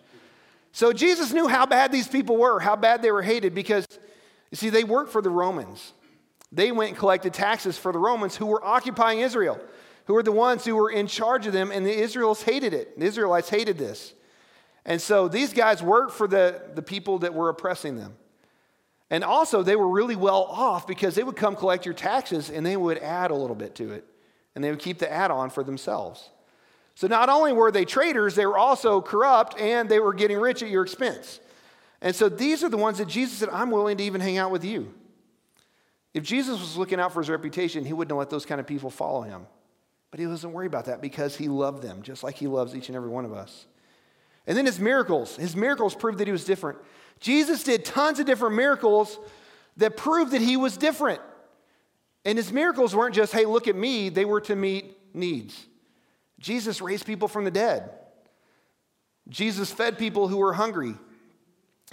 So 0.72 0.94
Jesus 0.94 1.32
knew 1.32 1.48
how 1.48 1.66
bad 1.66 1.92
these 1.92 2.08
people 2.08 2.38
were, 2.38 2.60
how 2.60 2.75
bad 2.75 3.02
they 3.02 3.12
were 3.12 3.24
hated, 3.24 3.56
because 3.56 3.86
you 4.52 4.56
see, 4.56 4.70
they 4.70 4.84
worked 4.84 5.12
for 5.12 5.22
the 5.22 5.30
Romans. 5.30 5.94
They 6.51 6.72
went 6.72 6.90
and 6.90 6.98
collected 6.98 7.34
taxes 7.34 7.78
for 7.78 7.92
the 7.92 8.00
Romans 8.00 8.36
who 8.36 8.48
were 8.48 8.63
occupying 8.63 9.19
Israel, 9.19 9.60
who 10.06 10.13
were 10.13 10.24
the 10.24 10.31
ones 10.31 10.66
who 10.66 10.75
were 10.75 10.90
in 10.90 11.07
charge 11.07 11.46
of 11.46 11.54
them, 11.54 11.72
and 11.72 11.86
the 11.86 11.94
Israelites 11.94 12.42
hated 12.42 12.74
it. 12.74 13.00
The 13.00 13.06
Israelites 13.06 13.50
hated 13.50 13.78
this. 13.78 14.13
And 14.86 15.00
so 15.00 15.28
these 15.28 15.54
guys 15.54 15.84
worked 15.84 16.13
for 16.13 16.28
the, 16.28 16.62
the 16.74 16.81
people 16.81 17.19
that 17.19 17.34
were 17.34 17.50
oppressing 17.50 17.98
them. 17.98 18.16
And 19.12 19.24
also, 19.24 19.63
they 19.63 19.75
were 19.75 19.90
really 19.90 20.16
well 20.16 20.44
off 20.44 20.86
because 20.86 21.16
they 21.16 21.24
would 21.24 21.36
come 21.36 21.56
collect 21.56 21.86
your 21.86 21.96
taxes 21.96 22.50
and 22.50 22.65
they 22.65 22.77
would 22.77 23.00
add 23.00 23.32
a 23.32 23.36
little 23.36 23.56
bit 23.56 23.75
to 23.75 23.91
it. 23.91 24.06
And 24.56 24.63
they 24.63 24.70
would 24.70 24.79
keep 24.79 25.00
the 25.00 25.12
add 25.12 25.32
on 25.32 25.50
for 25.50 25.63
themselves. 25.63 26.29
So 26.96 27.08
not 27.08 27.29
only 27.29 27.53
were 27.53 27.72
they 27.72 27.86
traitors, 27.86 28.36
they 28.36 28.46
were 28.46 28.58
also 28.58 29.01
corrupt 29.01 29.60
and 29.60 29.89
they 29.89 30.00
were 30.00 30.13
getting 30.13 30.38
rich 30.38 30.62
at 30.62 30.70
your 30.70 30.84
expense. 30.84 31.39
And 32.01 32.15
so 32.15 32.29
these 32.29 32.63
are 32.63 32.70
the 32.70 32.77
ones 32.77 32.98
that 32.98 33.08
Jesus 33.08 33.38
said, 33.38 33.50
I'm 33.50 33.72
willing 33.72 33.98
to 33.98 34.03
even 34.03 34.22
hang 34.22 34.38
out 34.38 34.51
with 34.51 34.63
you. 34.63 34.94
If 36.13 36.24
Jesus 36.24 36.60
was 36.60 36.75
looking 36.75 37.00
out 37.00 37.13
for 37.13 37.22
his 37.22 37.30
reputation, 37.30 37.86
he 37.86 37.94
wouldn't 37.94 38.12
have 38.12 38.18
let 38.18 38.30
those 38.30 38.46
kind 38.46 38.60
of 38.60 38.68
people 38.68 38.89
follow 38.89 39.22
him. 39.22 39.46
But 40.12 40.20
he 40.20 40.25
doesn't 40.25 40.51
worry 40.51 40.66
about 40.66 40.86
that 40.86 41.01
because 41.01 41.36
he 41.36 41.48
loved 41.48 41.84
them, 41.84 42.01
just 42.01 42.24
like 42.24 42.36
he 42.36 42.48
loves 42.48 42.75
each 42.75 42.89
and 42.89 42.96
every 42.96 43.10
one 43.10 43.25
of 43.25 43.34
us. 43.34 43.68
And 44.48 44.58
then 44.58 44.66
his 44.66 44.80
miracles. 44.80 45.36
His 45.36 45.56
miracles 45.56 45.94
proved 45.94 46.18
that 46.18 46.28
he 46.28 46.32
was 46.32 46.46
different. 46.46 46.80
Jesus 47.20 47.63
did 47.63 47.86
tons 47.86 48.20
of 48.20 48.25
different 48.25 48.56
miracles 48.56 49.20
that 49.78 49.96
proved 49.96 50.32
that 50.32 50.42
he 50.42 50.58
was 50.58 50.78
different. 50.78 51.22
And 52.25 52.38
his 52.38 52.51
miracles 52.51 52.96
weren't 52.96 53.13
just, 53.13 53.32
hey, 53.32 53.46
look 53.46 53.68
at 53.68 53.75
me, 53.75 54.10
they 54.10 54.25
were 54.25 54.42
to 54.42 54.56
meet 54.56 54.98
needs. 55.13 55.68
Jesus 56.39 56.82
raised 56.82 57.06
people 57.06 57.28
from 57.28 57.44
the 57.44 57.51
dead. 57.51 57.92
Jesus 59.28 59.72
fed 59.72 59.98
people 59.98 60.28
who 60.28 60.38
were 60.38 60.54
hungry. 60.54 60.96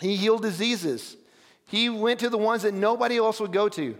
He 0.01 0.17
healed 0.17 0.43
diseases. 0.43 1.17
He 1.69 1.91
went 1.91 2.21
to 2.21 2.31
the 2.31 2.39
ones 2.39 2.63
that 2.63 2.73
nobody 2.75 3.19
else 3.19 3.41
would 3.41 3.53
go 3.53 3.69
to. 3.71 3.99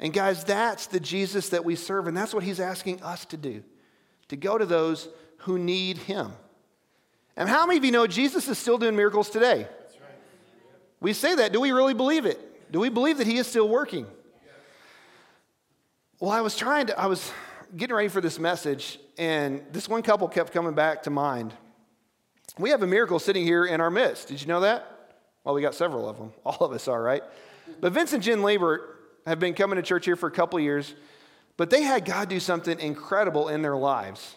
And 0.00 0.14
guys, 0.14 0.42
that's 0.44 0.86
the 0.86 0.98
Jesus 0.98 1.50
that 1.50 1.64
we 1.64 1.76
serve, 1.76 2.06
and 2.06 2.16
that's 2.16 2.32
what 2.32 2.42
he's 2.42 2.58
asking 2.58 3.02
us 3.02 3.26
to 3.26 3.36
do 3.36 3.62
to 4.28 4.36
go 4.36 4.56
to 4.56 4.64
those 4.64 5.08
who 5.38 5.58
need 5.58 5.98
him. 5.98 6.32
And 7.36 7.48
how 7.48 7.66
many 7.66 7.78
of 7.78 7.84
you 7.84 7.90
know 7.90 8.06
Jesus 8.06 8.48
is 8.48 8.58
still 8.58 8.78
doing 8.78 8.96
miracles 8.96 9.28
today? 9.28 9.66
We 11.00 11.12
say 11.12 11.34
that. 11.34 11.52
Do 11.52 11.60
we 11.60 11.72
really 11.72 11.94
believe 11.94 12.26
it? 12.26 12.72
Do 12.72 12.80
we 12.80 12.88
believe 12.88 13.18
that 13.18 13.26
he 13.26 13.38
is 13.38 13.46
still 13.46 13.68
working? 13.68 14.06
Well, 16.18 16.30
I 16.30 16.40
was 16.42 16.56
trying 16.56 16.86
to, 16.86 16.98
I 16.98 17.06
was 17.06 17.32
getting 17.76 17.96
ready 17.96 18.08
for 18.08 18.20
this 18.20 18.38
message, 18.38 18.98
and 19.18 19.62
this 19.72 19.88
one 19.88 20.02
couple 20.02 20.28
kept 20.28 20.52
coming 20.52 20.74
back 20.74 21.02
to 21.04 21.10
mind. 21.10 21.52
We 22.58 22.70
have 22.70 22.82
a 22.82 22.86
miracle 22.86 23.18
sitting 23.18 23.44
here 23.44 23.64
in 23.64 23.80
our 23.80 23.90
midst. 23.90 24.28
Did 24.28 24.40
you 24.40 24.46
know 24.46 24.60
that? 24.60 24.86
Well, 25.44 25.54
we 25.54 25.62
got 25.62 25.74
several 25.74 26.08
of 26.08 26.18
them. 26.18 26.32
All 26.44 26.58
of 26.60 26.72
us 26.72 26.88
are, 26.88 27.02
right? 27.02 27.22
But 27.80 27.92
Vince 27.92 28.12
and 28.12 28.22
Jen 28.22 28.40
Labert 28.40 28.80
have 29.26 29.38
been 29.38 29.54
coming 29.54 29.76
to 29.76 29.82
church 29.82 30.04
here 30.04 30.16
for 30.16 30.28
a 30.28 30.32
couple 30.32 30.58
years, 30.60 30.94
but 31.56 31.70
they 31.70 31.82
had 31.82 32.04
God 32.04 32.28
do 32.28 32.40
something 32.40 32.78
incredible 32.80 33.48
in 33.48 33.62
their 33.62 33.76
lives. 33.76 34.36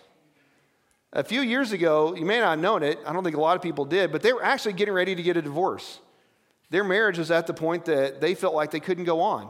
A 1.14 1.24
few 1.24 1.42
years 1.42 1.72
ago, 1.72 2.16
you 2.16 2.26
may 2.26 2.40
not 2.40 2.52
have 2.52 2.60
known 2.60 2.84
it, 2.84 3.00
I 3.06 3.14
don't 3.14 3.24
think 3.24 3.38
a 3.38 3.42
lot 3.42 3.56
of 3.56 3.62
people 3.62 3.86
did, 3.86 4.12
but 4.12 4.22
they 4.22 4.34
were 4.34 4.44
actually 4.44 4.74
getting 4.74 4.94
ready 4.94 5.16
to 5.16 5.24
get 5.24 5.38
a 5.38 5.42
divorce. 5.42 6.00
Their 6.70 6.84
marriage 6.84 7.20
was 7.20 7.30
at 7.30 7.46
the 7.46 7.54
point 7.54 7.86
that 7.86 8.20
they 8.20 8.34
felt 8.34 8.56
like 8.56 8.72
they 8.72 8.80
couldn't 8.80 9.04
go 9.04 9.22
on. 9.22 9.50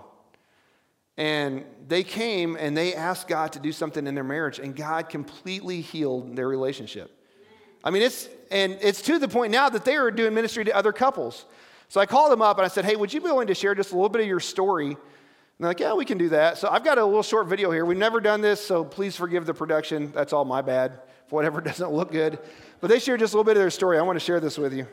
And 1.16 1.63
they 1.88 2.04
came 2.04 2.58
and 2.58 2.75
they 2.75 2.96
asked 2.96 3.28
God 3.28 3.54
to 3.54 3.60
do 3.60 3.72
something 3.72 4.08
in 4.08 4.16
their 4.16 4.24
marriage, 4.24 4.60
and 4.60 4.75
God 4.75 5.10
completely 5.10 5.80
healed 5.80 6.36
their 6.36 6.48
relationship. 6.48 7.18
I 7.84 7.92
mean, 7.92 8.02
it's, 8.02 8.28
and 8.50 8.78
it's 8.82 9.02
to 9.04 9.20
the 9.20 9.28
point 9.28 9.52
now 9.52 9.70
that 9.70 9.86
they 9.86 9.96
are 9.96 10.10
doing 10.10 10.34
ministry 10.34 10.66
to 10.66 10.75
other 10.75 10.92
couples. 10.92 11.46
So 11.90 12.02
I 12.02 12.06
called 12.06 12.32
them 12.32 12.42
up 12.42 12.58
and 12.58 12.66
I 12.66 12.70
said, 12.70 12.86
hey, 12.86 12.96
would 12.96 13.13
you 13.13 13.20
be 13.20 13.25
willing 13.25 13.48
to 13.48 13.56
share 13.56 13.75
just 13.75 13.92
a 13.92 13.96
little 13.96 14.10
bit 14.10 14.22
of 14.22 14.28
your 14.28 14.40
story? 14.40 14.98
They're 15.63 15.70
like, 15.70 15.79
yeah, 15.79 15.93
we 15.93 16.05
can 16.05 16.17
do 16.17 16.29
that. 16.29 16.58
So 16.58 16.67
I've 16.70 16.84
got 16.84 16.98
a 16.98 17.05
little 17.05 17.24
short 17.24 17.48
video 17.48 17.72
here. 17.72 17.86
We've 17.86 17.98
never 17.98 18.20
done 18.20 18.41
this, 18.41 18.60
so 18.60 18.84
please 18.84 19.15
forgive 19.15 19.46
the 19.46 19.53
production. 19.53 20.12
That's 20.12 20.34
all 20.34 20.46
my 20.46 20.62
bad 20.62 21.00
for 21.27 21.36
whatever 21.36 21.62
doesn't 21.70 21.91
look 21.91 22.12
good. 22.12 22.39
But 22.82 22.89
they 22.89 23.00
shared 23.00 23.22
just 23.22 23.34
a 23.34 23.38
little 23.38 23.46
bit 23.46 23.58
of 23.58 23.62
their 23.62 23.70
story. 23.70 23.98
I 23.98 24.01
want 24.01 24.17
to 24.17 24.25
share 24.25 24.39
this 24.39 24.58
with 24.58 24.74
you. 24.74 24.88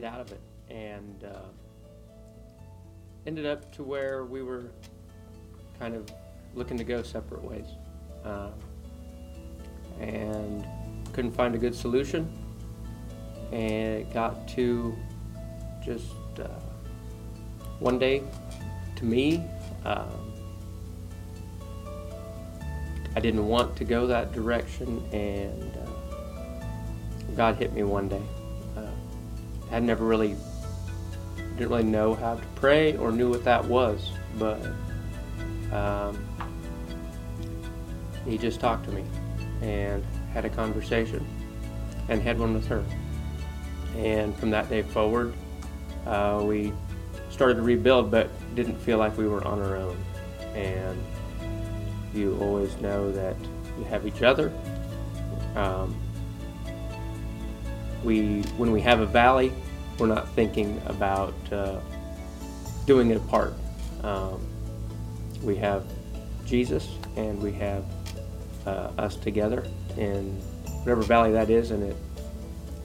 Get 0.00 0.04
out 0.04 0.20
of 0.20 0.30
it. 0.30 0.40
And 0.68 1.24
uh, 1.24 1.48
ended 3.26 3.46
up 3.46 3.72
to 3.76 3.82
where 3.82 4.24
we 4.24 4.42
were 4.42 4.70
kind 5.78 5.94
of 5.94 6.06
looking 6.54 6.76
to 6.76 6.84
go 6.84 7.02
separate 7.02 7.42
ways. 7.42 7.66
Uh, 8.24 8.50
and 9.98 10.66
couldn't 11.14 11.32
find 11.32 11.54
a 11.54 11.58
good 11.58 11.74
solution. 11.74 12.30
And 13.52 14.02
it 14.02 14.12
got 14.12 14.46
to 14.48 14.94
just 15.82 16.12
uh, 16.38 16.48
one 17.78 17.98
day, 17.98 18.22
to 18.96 19.04
me, 19.04 19.42
um, 19.84 20.32
I 23.14 23.20
didn't 23.20 23.46
want 23.46 23.76
to 23.76 23.84
go 23.84 24.06
that 24.08 24.32
direction, 24.32 25.02
and 25.12 25.74
uh, 25.78 27.34
God 27.34 27.56
hit 27.56 27.72
me 27.72 27.82
one 27.82 28.08
day 28.08 28.20
had 29.76 29.84
never 29.84 30.06
really 30.06 30.34
didn't 31.58 31.68
really 31.68 31.82
know 31.82 32.14
how 32.14 32.34
to 32.34 32.42
pray 32.54 32.96
or 32.96 33.12
knew 33.12 33.28
what 33.28 33.44
that 33.44 33.62
was, 33.62 34.10
but 34.38 34.58
um, 35.70 36.18
he 38.24 38.38
just 38.38 38.58
talked 38.58 38.86
to 38.86 38.92
me 38.92 39.04
and 39.60 40.02
had 40.32 40.46
a 40.46 40.48
conversation 40.48 41.26
and 42.08 42.22
had 42.22 42.38
one 42.38 42.54
with 42.54 42.66
her. 42.66 42.82
And 43.98 44.34
from 44.36 44.48
that 44.48 44.70
day 44.70 44.80
forward, 44.80 45.34
uh, 46.06 46.42
we 46.42 46.72
started 47.28 47.56
to 47.56 47.62
rebuild, 47.62 48.10
but 48.10 48.30
didn't 48.54 48.78
feel 48.78 48.96
like 48.96 49.18
we 49.18 49.28
were 49.28 49.46
on 49.46 49.60
our 49.60 49.76
own. 49.76 50.02
And 50.54 50.98
you 52.14 52.38
always 52.40 52.74
know 52.78 53.12
that 53.12 53.36
you 53.78 53.84
have 53.84 54.06
each 54.06 54.22
other. 54.22 54.50
Um, 55.54 55.94
we 58.06 58.42
when 58.56 58.70
we 58.70 58.80
have 58.80 59.00
a 59.00 59.06
valley, 59.06 59.52
we're 59.98 60.06
not 60.06 60.28
thinking 60.30 60.80
about 60.86 61.34
uh, 61.52 61.80
doing 62.86 63.10
it 63.10 63.16
apart. 63.16 63.52
Um, 64.02 64.46
we 65.42 65.56
have 65.56 65.84
Jesus 66.46 66.88
and 67.16 67.42
we 67.42 67.52
have 67.52 67.84
uh, 68.64 68.92
us 68.96 69.16
together 69.16 69.66
in 69.98 70.30
whatever 70.82 71.02
valley 71.02 71.32
that 71.32 71.50
is, 71.50 71.72
and 71.72 71.82
it 71.82 71.96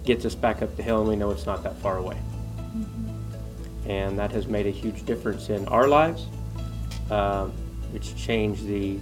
gets 0.04 0.26
us 0.26 0.34
back 0.34 0.64
up 0.64 0.76
the 0.76 0.84
hill, 0.84 1.02
and 1.02 1.08
we 1.10 1.16
know 1.16 1.30
it's 1.30 1.46
not 1.46 1.64
that 1.64 1.78
far 1.78 1.98
away. 1.98 2.18
Mm-hmm. 2.58 3.90
And 3.90 4.18
that 4.18 4.32
has 4.32 4.48
made 4.48 4.66
a 4.66 4.72
huge 4.72 5.06
difference 5.06 5.50
in 5.50 5.68
our 5.68 5.88
lives. 5.88 6.26
Um, 7.12 7.54
it's 7.94 8.12
changed 8.14 8.66
the 8.66 8.98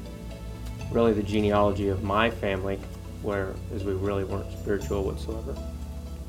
really 0.91 1.13
the 1.13 1.23
genealogy 1.23 1.88
of 1.88 2.03
my 2.03 2.29
family, 2.29 2.77
where 3.21 3.53
as 3.73 3.85
we 3.85 3.93
really 3.93 4.25
weren't 4.25 4.51
spiritual 4.51 5.03
whatsoever 5.03 5.55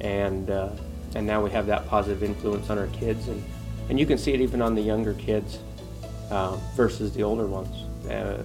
and 0.01 0.51
uh, 0.51 0.71
and 1.15 1.27
now 1.27 1.43
we 1.43 1.51
have 1.51 1.67
that 1.67 1.89
positive 1.89 2.23
influence 2.23 2.71
on 2.71 2.79
our 2.79 2.87
kids, 2.89 3.29
and 3.29 3.43
and 3.89 3.99
you 3.99 4.07
can 4.07 4.19
see 4.19 4.33
it 4.33 4.41
even 4.41 4.63
on 4.63 4.75
the 4.75 4.81
younger 4.83 5.15
kids 5.15 5.59
uh, 6.31 6.57
versus 6.77 7.13
the 7.13 7.23
older 7.23 7.47
ones. 7.47 7.75
Uh, 8.09 8.43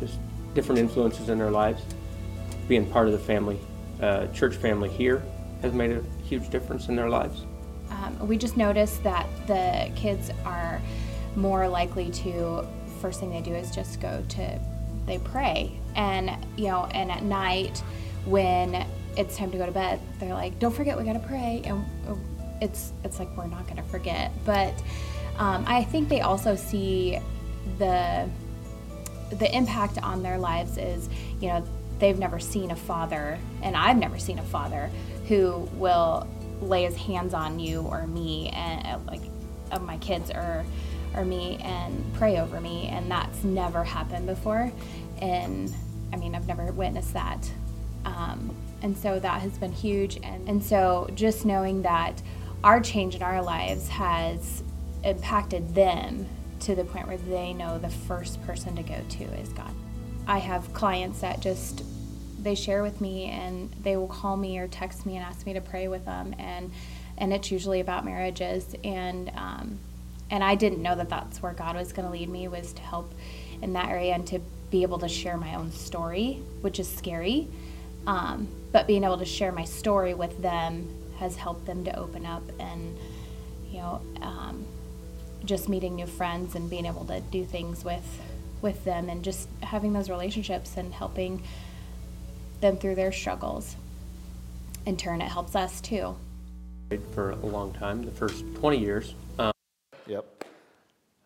just 0.00 0.18
different 0.54 0.78
influences 0.78 1.28
in 1.28 1.38
their 1.38 1.50
lives. 1.50 1.82
Being 2.66 2.90
part 2.90 3.06
of 3.06 3.12
the 3.12 3.18
family, 3.18 3.58
uh, 4.02 4.26
church 4.28 4.56
family 4.56 4.90
here, 4.90 5.22
has 5.62 5.72
made 5.72 5.92
a 5.92 6.02
huge 6.24 6.50
difference 6.50 6.88
in 6.88 6.96
their 6.96 7.08
lives. 7.08 7.44
Um, 7.90 8.28
we 8.28 8.36
just 8.36 8.56
noticed 8.56 9.02
that 9.04 9.26
the 9.46 9.90
kids 9.94 10.30
are 10.44 10.80
more 11.36 11.68
likely 11.68 12.10
to 12.10 12.66
first 13.00 13.20
thing 13.20 13.30
they 13.30 13.40
do 13.40 13.54
is 13.54 13.70
just 13.70 14.00
go 14.00 14.24
to 14.28 14.58
they 15.06 15.18
pray 15.18 15.72
and 15.94 16.30
you 16.56 16.66
know 16.66 16.86
and 16.92 17.10
at 17.10 17.22
night 17.22 17.78
when 18.24 18.86
it's 19.18 19.36
time 19.36 19.50
to 19.50 19.58
go 19.58 19.66
to 19.66 19.72
bed, 19.72 20.00
they're 20.20 20.32
like, 20.32 20.58
"Don't 20.58 20.74
forget, 20.74 20.96
we 20.96 21.04
gotta 21.04 21.18
pray," 21.18 21.62
and 21.64 21.84
it's 22.60 22.92
it's 23.04 23.18
like 23.18 23.36
we're 23.36 23.48
not 23.48 23.66
gonna 23.66 23.82
forget. 23.82 24.30
But 24.44 24.72
um, 25.38 25.64
I 25.66 25.84
think 25.84 26.08
they 26.08 26.20
also 26.20 26.54
see 26.54 27.18
the 27.78 28.28
the 29.30 29.54
impact 29.54 29.98
on 30.02 30.22
their 30.22 30.38
lives 30.38 30.78
is, 30.78 31.10
you 31.40 31.48
know, 31.48 31.66
they've 31.98 32.18
never 32.18 32.38
seen 32.38 32.70
a 32.70 32.76
father, 32.76 33.38
and 33.62 33.76
I've 33.76 33.98
never 33.98 34.18
seen 34.18 34.38
a 34.38 34.44
father 34.44 34.90
who 35.26 35.68
will 35.74 36.26
lay 36.62 36.84
his 36.84 36.96
hands 36.96 37.34
on 37.34 37.58
you 37.58 37.82
or 37.82 38.06
me, 38.06 38.48
and 38.50 38.86
uh, 38.86 38.98
like 39.06 39.22
of 39.72 39.82
my 39.82 39.98
kids 39.98 40.30
or 40.30 40.64
or 41.14 41.24
me, 41.24 41.58
and 41.62 42.04
pray 42.14 42.38
over 42.38 42.60
me, 42.60 42.86
and 42.86 43.10
that's 43.10 43.42
never 43.42 43.82
happened 43.82 44.26
before. 44.26 44.72
And 45.20 45.74
I 46.12 46.16
mean, 46.16 46.36
I've 46.36 46.46
never 46.46 46.70
witnessed 46.72 47.14
that. 47.14 47.50
Um, 48.04 48.54
and 48.82 48.96
so 48.96 49.18
that 49.18 49.40
has 49.40 49.58
been 49.58 49.72
huge. 49.72 50.18
And, 50.22 50.48
and 50.48 50.62
so 50.62 51.10
just 51.14 51.44
knowing 51.44 51.82
that 51.82 52.22
our 52.64 52.80
change 52.80 53.14
in 53.14 53.22
our 53.22 53.42
lives 53.42 53.88
has 53.88 54.62
impacted 55.04 55.74
them 55.74 56.26
to 56.60 56.74
the 56.74 56.84
point 56.84 57.06
where 57.06 57.18
they 57.18 57.52
know 57.52 57.78
the 57.78 57.88
first 57.88 58.44
person 58.44 58.76
to 58.76 58.82
go 58.82 59.00
to 59.08 59.24
is 59.40 59.48
God. 59.50 59.72
I 60.26 60.38
have 60.38 60.72
clients 60.72 61.20
that 61.20 61.40
just 61.40 61.84
they 62.40 62.54
share 62.54 62.82
with 62.82 63.00
me 63.00 63.26
and 63.26 63.72
they 63.82 63.96
will 63.96 64.08
call 64.08 64.36
me 64.36 64.58
or 64.58 64.68
text 64.68 65.06
me 65.06 65.16
and 65.16 65.24
ask 65.24 65.44
me 65.44 65.54
to 65.54 65.60
pray 65.60 65.88
with 65.88 66.04
them 66.04 66.34
and 66.38 66.70
and 67.16 67.32
it's 67.32 67.50
usually 67.50 67.80
about 67.80 68.04
marriages 68.04 68.76
and 68.84 69.30
um, 69.34 69.78
and 70.30 70.44
I 70.44 70.54
didn't 70.54 70.82
know 70.82 70.94
that 70.94 71.08
that's 71.08 71.42
where 71.42 71.52
God 71.52 71.74
was 71.74 71.92
going 71.92 72.06
to 72.06 72.12
lead 72.12 72.28
me 72.28 72.48
was 72.48 72.72
to 72.74 72.82
help 72.82 73.12
in 73.62 73.72
that 73.72 73.88
area 73.88 74.14
and 74.14 74.26
to 74.28 74.40
be 74.70 74.82
able 74.82 74.98
to 74.98 75.08
share 75.08 75.36
my 75.36 75.54
own 75.54 75.72
story, 75.72 76.42
which 76.60 76.78
is 76.78 76.88
scary. 76.88 77.48
Um, 78.06 78.48
but 78.72 78.86
being 78.86 79.04
able 79.04 79.18
to 79.18 79.24
share 79.24 79.52
my 79.52 79.64
story 79.64 80.14
with 80.14 80.40
them 80.42 80.88
has 81.18 81.36
helped 81.36 81.66
them 81.66 81.84
to 81.84 81.98
open 81.98 82.24
up 82.24 82.42
and 82.60 82.96
you 83.70 83.78
know 83.78 84.00
um, 84.22 84.64
just 85.44 85.68
meeting 85.68 85.94
new 85.96 86.06
friends 86.06 86.54
and 86.54 86.68
being 86.68 86.86
able 86.86 87.04
to 87.04 87.20
do 87.20 87.44
things 87.44 87.84
with 87.84 88.04
with 88.60 88.84
them 88.84 89.08
and 89.08 89.22
just 89.22 89.48
having 89.62 89.92
those 89.92 90.10
relationships 90.10 90.76
and 90.76 90.92
helping 90.92 91.42
them 92.60 92.76
through 92.76 92.96
their 92.96 93.12
struggles. 93.12 93.76
In 94.84 94.96
turn 94.96 95.20
it 95.20 95.28
helps 95.28 95.54
us 95.54 95.80
too. 95.80 96.16
For 97.12 97.30
a 97.30 97.36
long 97.36 97.72
time 97.72 98.02
the 98.02 98.10
first 98.10 98.44
20 98.54 98.78
years 98.78 99.14
um, 99.38 99.52
yep. 100.06 100.44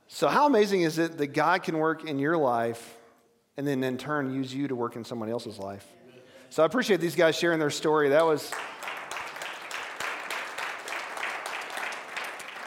So 0.08 0.28
how 0.28 0.46
amazing 0.46 0.82
is 0.82 0.98
it 0.98 1.18
that 1.18 1.28
god 1.28 1.62
can 1.62 1.78
work 1.78 2.04
in 2.04 2.18
your 2.18 2.36
life 2.36 2.96
and 3.56 3.66
then 3.66 3.84
in 3.84 3.96
turn 3.96 4.34
use 4.34 4.52
you 4.52 4.66
to 4.68 4.74
work 4.74 4.96
in 4.96 5.04
someone 5.04 5.28
else's 5.28 5.58
life 5.58 5.86
so 6.52 6.62
I 6.62 6.66
appreciate 6.66 7.00
these 7.00 7.16
guys 7.16 7.34
sharing 7.34 7.58
their 7.58 7.70
story. 7.70 8.10
That 8.10 8.26
was. 8.26 8.50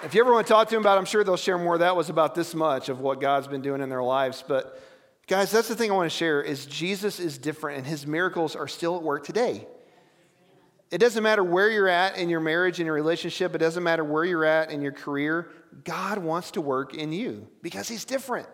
If 0.03 0.15
you 0.15 0.21
ever 0.21 0.33
want 0.33 0.47
to 0.47 0.53
talk 0.53 0.69
to 0.69 0.73
them 0.73 0.81
about 0.81 0.95
it, 0.95 0.97
I'm 1.01 1.05
sure 1.05 1.23
they'll 1.23 1.37
share 1.37 1.59
more. 1.59 1.77
That 1.77 1.95
was 1.95 2.09
about 2.09 2.33
this 2.33 2.55
much 2.55 2.89
of 2.89 2.99
what 2.99 3.21
God's 3.21 3.47
been 3.47 3.61
doing 3.61 3.81
in 3.81 3.89
their 3.89 4.01
lives. 4.01 4.43
But 4.47 4.81
guys, 5.27 5.51
that's 5.51 5.67
the 5.67 5.75
thing 5.75 5.91
I 5.91 5.93
want 5.93 6.09
to 6.09 6.17
share 6.17 6.41
is 6.41 6.65
Jesus 6.65 7.19
is 7.19 7.37
different 7.37 7.77
and 7.77 7.85
his 7.85 8.07
miracles 8.07 8.55
are 8.55 8.67
still 8.67 8.95
at 8.95 9.03
work 9.03 9.23
today. 9.23 9.67
It 10.89 10.97
doesn't 10.97 11.21
matter 11.21 11.43
where 11.43 11.69
you're 11.69 11.87
at 11.87 12.17
in 12.17 12.27
your 12.27 12.39
marriage, 12.39 12.79
in 12.79 12.87
your 12.87 12.95
relationship, 12.95 13.53
it 13.53 13.59
doesn't 13.59 13.83
matter 13.83 14.03
where 14.03 14.25
you're 14.25 14.45
at 14.45 14.71
in 14.71 14.81
your 14.81 14.93
career. 14.93 15.51
God 15.83 16.17
wants 16.17 16.49
to 16.51 16.61
work 16.61 16.95
in 16.95 17.13
you 17.13 17.47
because 17.61 17.87
He's 17.87 18.03
different. 18.03 18.47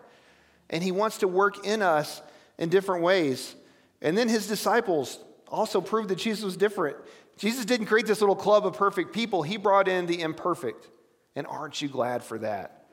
And 0.68 0.84
He 0.84 0.92
wants 0.92 1.16
to 1.18 1.26
work 1.26 1.64
in 1.64 1.80
us 1.80 2.20
in 2.58 2.68
different 2.68 3.02
ways. 3.02 3.56
And 4.02 4.18
then 4.18 4.28
His 4.28 4.46
disciples 4.46 5.18
also 5.48 5.80
proved 5.80 6.10
that 6.10 6.16
Jesus 6.16 6.44
was 6.44 6.56
different. 6.56 6.96
Jesus 7.38 7.64
didn't 7.64 7.86
create 7.86 8.06
this 8.06 8.20
little 8.20 8.36
club 8.36 8.66
of 8.66 8.74
perfect 8.74 9.14
people, 9.14 9.42
He 9.42 9.56
brought 9.56 9.88
in 9.88 10.06
the 10.06 10.20
imperfect. 10.20 10.88
And 11.34 11.46
aren't 11.46 11.80
you 11.80 11.88
glad 11.88 12.22
for 12.22 12.38
that? 12.38 12.86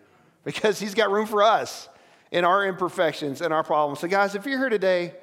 Because 0.45 0.79
He's 0.79 0.93
got 0.93 1.11
room 1.11 1.25
for 1.25 1.43
us 1.43 1.89
in 2.31 2.45
our 2.45 2.65
imperfections 2.65 3.41
and 3.41 3.53
our 3.53 3.63
problems. 3.63 3.99
So, 3.99 4.07
guys, 4.07 4.35
if 4.35 4.45
you're 4.45 4.59
here 4.59 4.69
today, 4.69 5.13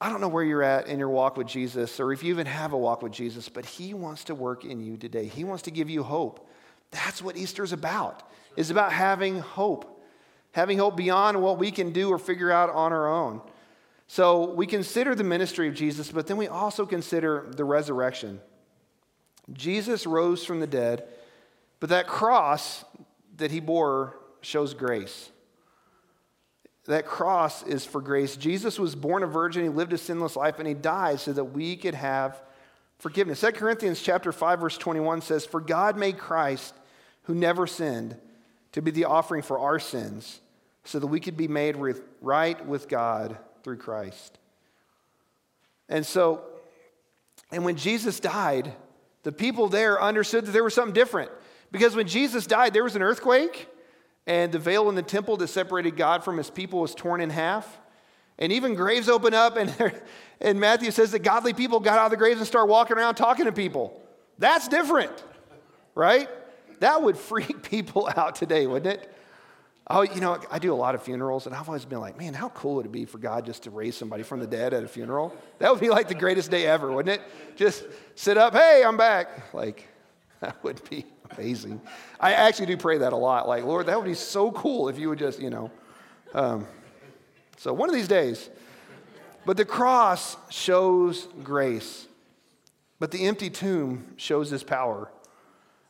I 0.00 0.10
don't 0.10 0.20
know 0.20 0.28
where 0.28 0.44
you're 0.44 0.62
at 0.62 0.88
in 0.88 0.98
your 0.98 1.08
walk 1.08 1.38
with 1.38 1.46
Jesus 1.46 1.98
or 1.98 2.12
if 2.12 2.22
you 2.22 2.30
even 2.30 2.46
have 2.46 2.74
a 2.74 2.78
walk 2.78 3.02
with 3.02 3.12
Jesus, 3.12 3.48
but 3.48 3.64
He 3.64 3.94
wants 3.94 4.24
to 4.24 4.34
work 4.34 4.64
in 4.64 4.80
you 4.80 4.96
today. 4.96 5.26
He 5.26 5.42
wants 5.42 5.62
to 5.64 5.70
give 5.70 5.88
you 5.88 6.02
hope. 6.02 6.48
That's 6.90 7.22
what 7.22 7.36
Easter's 7.36 7.72
about. 7.72 8.22
It's 8.56 8.70
about 8.70 8.92
having 8.92 9.38
hope, 9.38 10.04
having 10.52 10.78
hope 10.78 10.96
beyond 10.96 11.42
what 11.42 11.58
we 11.58 11.70
can 11.70 11.92
do 11.92 12.10
or 12.10 12.18
figure 12.18 12.50
out 12.50 12.70
on 12.70 12.92
our 12.92 13.08
own. 13.08 13.40
So 14.08 14.50
we 14.50 14.66
consider 14.66 15.14
the 15.14 15.24
ministry 15.24 15.68
of 15.68 15.74
Jesus, 15.74 16.10
but 16.10 16.26
then 16.26 16.36
we 16.36 16.48
also 16.48 16.86
consider 16.86 17.46
the 17.50 17.64
resurrection. 17.64 18.40
Jesus 19.52 20.06
rose 20.06 20.44
from 20.44 20.60
the 20.60 20.66
dead, 20.66 21.04
but 21.80 21.90
that 21.90 22.06
cross 22.06 22.84
that 23.36 23.50
he 23.50 23.60
bore 23.60 24.16
shows 24.40 24.74
grace. 24.74 25.30
That 26.86 27.04
cross 27.04 27.64
is 27.64 27.84
for 27.84 28.00
grace. 28.00 28.36
Jesus 28.36 28.78
was 28.78 28.94
born 28.94 29.24
a 29.24 29.26
virgin, 29.26 29.64
he 29.64 29.68
lived 29.68 29.92
a 29.92 29.98
sinless 29.98 30.36
life, 30.36 30.60
and 30.60 30.68
he 30.68 30.74
died 30.74 31.18
so 31.18 31.32
that 31.32 31.44
we 31.44 31.76
could 31.76 31.94
have 31.94 32.40
forgiveness. 32.98 33.40
2 33.40 33.52
Corinthians 33.52 34.00
chapter 34.00 34.30
5, 34.30 34.60
verse 34.60 34.78
21 34.78 35.20
says, 35.20 35.44
For 35.44 35.60
God 35.60 35.96
made 35.96 36.16
Christ, 36.16 36.74
who 37.24 37.34
never 37.34 37.66
sinned, 37.66 38.16
to 38.70 38.80
be 38.80 38.92
the 38.92 39.06
offering 39.06 39.42
for 39.42 39.58
our 39.58 39.80
sins, 39.80 40.40
so 40.84 41.00
that 41.00 41.08
we 41.08 41.18
could 41.18 41.36
be 41.36 41.48
made 41.48 41.76
right 42.20 42.64
with 42.66 42.88
God 42.88 43.36
through 43.66 43.76
Christ. 43.76 44.38
And 45.88 46.06
so, 46.06 46.44
and 47.50 47.64
when 47.64 47.74
Jesus 47.74 48.20
died, 48.20 48.72
the 49.24 49.32
people 49.32 49.66
there 49.66 50.00
understood 50.00 50.46
that 50.46 50.52
there 50.52 50.62
was 50.62 50.72
something 50.72 50.94
different. 50.94 51.32
Because 51.72 51.96
when 51.96 52.06
Jesus 52.06 52.46
died, 52.46 52.72
there 52.72 52.84
was 52.84 52.94
an 52.94 53.02
earthquake, 53.02 53.66
and 54.24 54.52
the 54.52 54.60
veil 54.60 54.88
in 54.88 54.94
the 54.94 55.02
temple 55.02 55.36
that 55.38 55.48
separated 55.48 55.96
God 55.96 56.22
from 56.22 56.36
his 56.36 56.48
people 56.48 56.78
was 56.78 56.94
torn 56.94 57.20
in 57.20 57.28
half. 57.28 57.80
And 58.38 58.52
even 58.52 58.76
graves 58.76 59.08
open 59.08 59.34
up, 59.34 59.56
and, 59.56 59.74
and 60.40 60.60
Matthew 60.60 60.92
says 60.92 61.10
that 61.10 61.24
godly 61.24 61.52
people 61.52 61.80
got 61.80 61.98
out 61.98 62.04
of 62.04 62.10
the 62.12 62.16
graves 62.16 62.38
and 62.38 62.46
start 62.46 62.68
walking 62.68 62.96
around 62.96 63.16
talking 63.16 63.46
to 63.46 63.52
people. 63.52 64.00
That's 64.38 64.68
different, 64.68 65.24
right? 65.96 66.28
That 66.78 67.02
would 67.02 67.16
freak 67.30 67.64
people 67.64 68.08
out 68.16 68.36
today, 68.36 68.68
wouldn't 68.68 69.02
it? 69.02 69.12
Oh, 69.88 70.02
you 70.02 70.20
know, 70.20 70.40
I 70.50 70.58
do 70.58 70.72
a 70.72 70.74
lot 70.74 70.96
of 70.96 71.02
funerals, 71.02 71.46
and 71.46 71.54
I've 71.54 71.68
always 71.68 71.84
been 71.84 72.00
like, 72.00 72.18
man, 72.18 72.34
how 72.34 72.48
cool 72.48 72.76
would 72.76 72.86
it 72.86 72.92
be 72.92 73.04
for 73.04 73.18
God 73.18 73.46
just 73.46 73.62
to 73.64 73.70
raise 73.70 73.96
somebody 73.96 74.24
from 74.24 74.40
the 74.40 74.46
dead 74.46 74.74
at 74.74 74.82
a 74.82 74.88
funeral? 74.88 75.32
That 75.60 75.70
would 75.70 75.80
be 75.80 75.90
like 75.90 76.08
the 76.08 76.14
greatest 76.14 76.50
day 76.50 76.66
ever, 76.66 76.90
wouldn't 76.90 77.20
it? 77.20 77.56
Just 77.56 77.84
sit 78.16 78.36
up, 78.36 78.52
hey, 78.52 78.82
I'm 78.84 78.96
back. 78.96 79.54
Like, 79.54 79.86
that 80.40 80.62
would 80.64 80.82
be 80.90 81.06
amazing. 81.30 81.80
I 82.18 82.32
actually 82.32 82.66
do 82.66 82.76
pray 82.76 82.98
that 82.98 83.12
a 83.12 83.16
lot. 83.16 83.46
Like, 83.46 83.64
Lord, 83.64 83.86
that 83.86 83.96
would 83.96 84.06
be 84.06 84.14
so 84.14 84.50
cool 84.50 84.88
if 84.88 84.98
you 84.98 85.08
would 85.08 85.20
just, 85.20 85.38
you 85.38 85.50
know. 85.50 85.70
Um, 86.34 86.66
so 87.58 87.72
one 87.72 87.88
of 87.88 87.94
these 87.94 88.08
days. 88.08 88.50
But 89.44 89.56
the 89.56 89.64
cross 89.64 90.36
shows 90.50 91.28
grace, 91.44 92.08
but 92.98 93.12
the 93.12 93.26
empty 93.28 93.48
tomb 93.48 94.14
shows 94.16 94.50
his 94.50 94.64
power. 94.64 95.08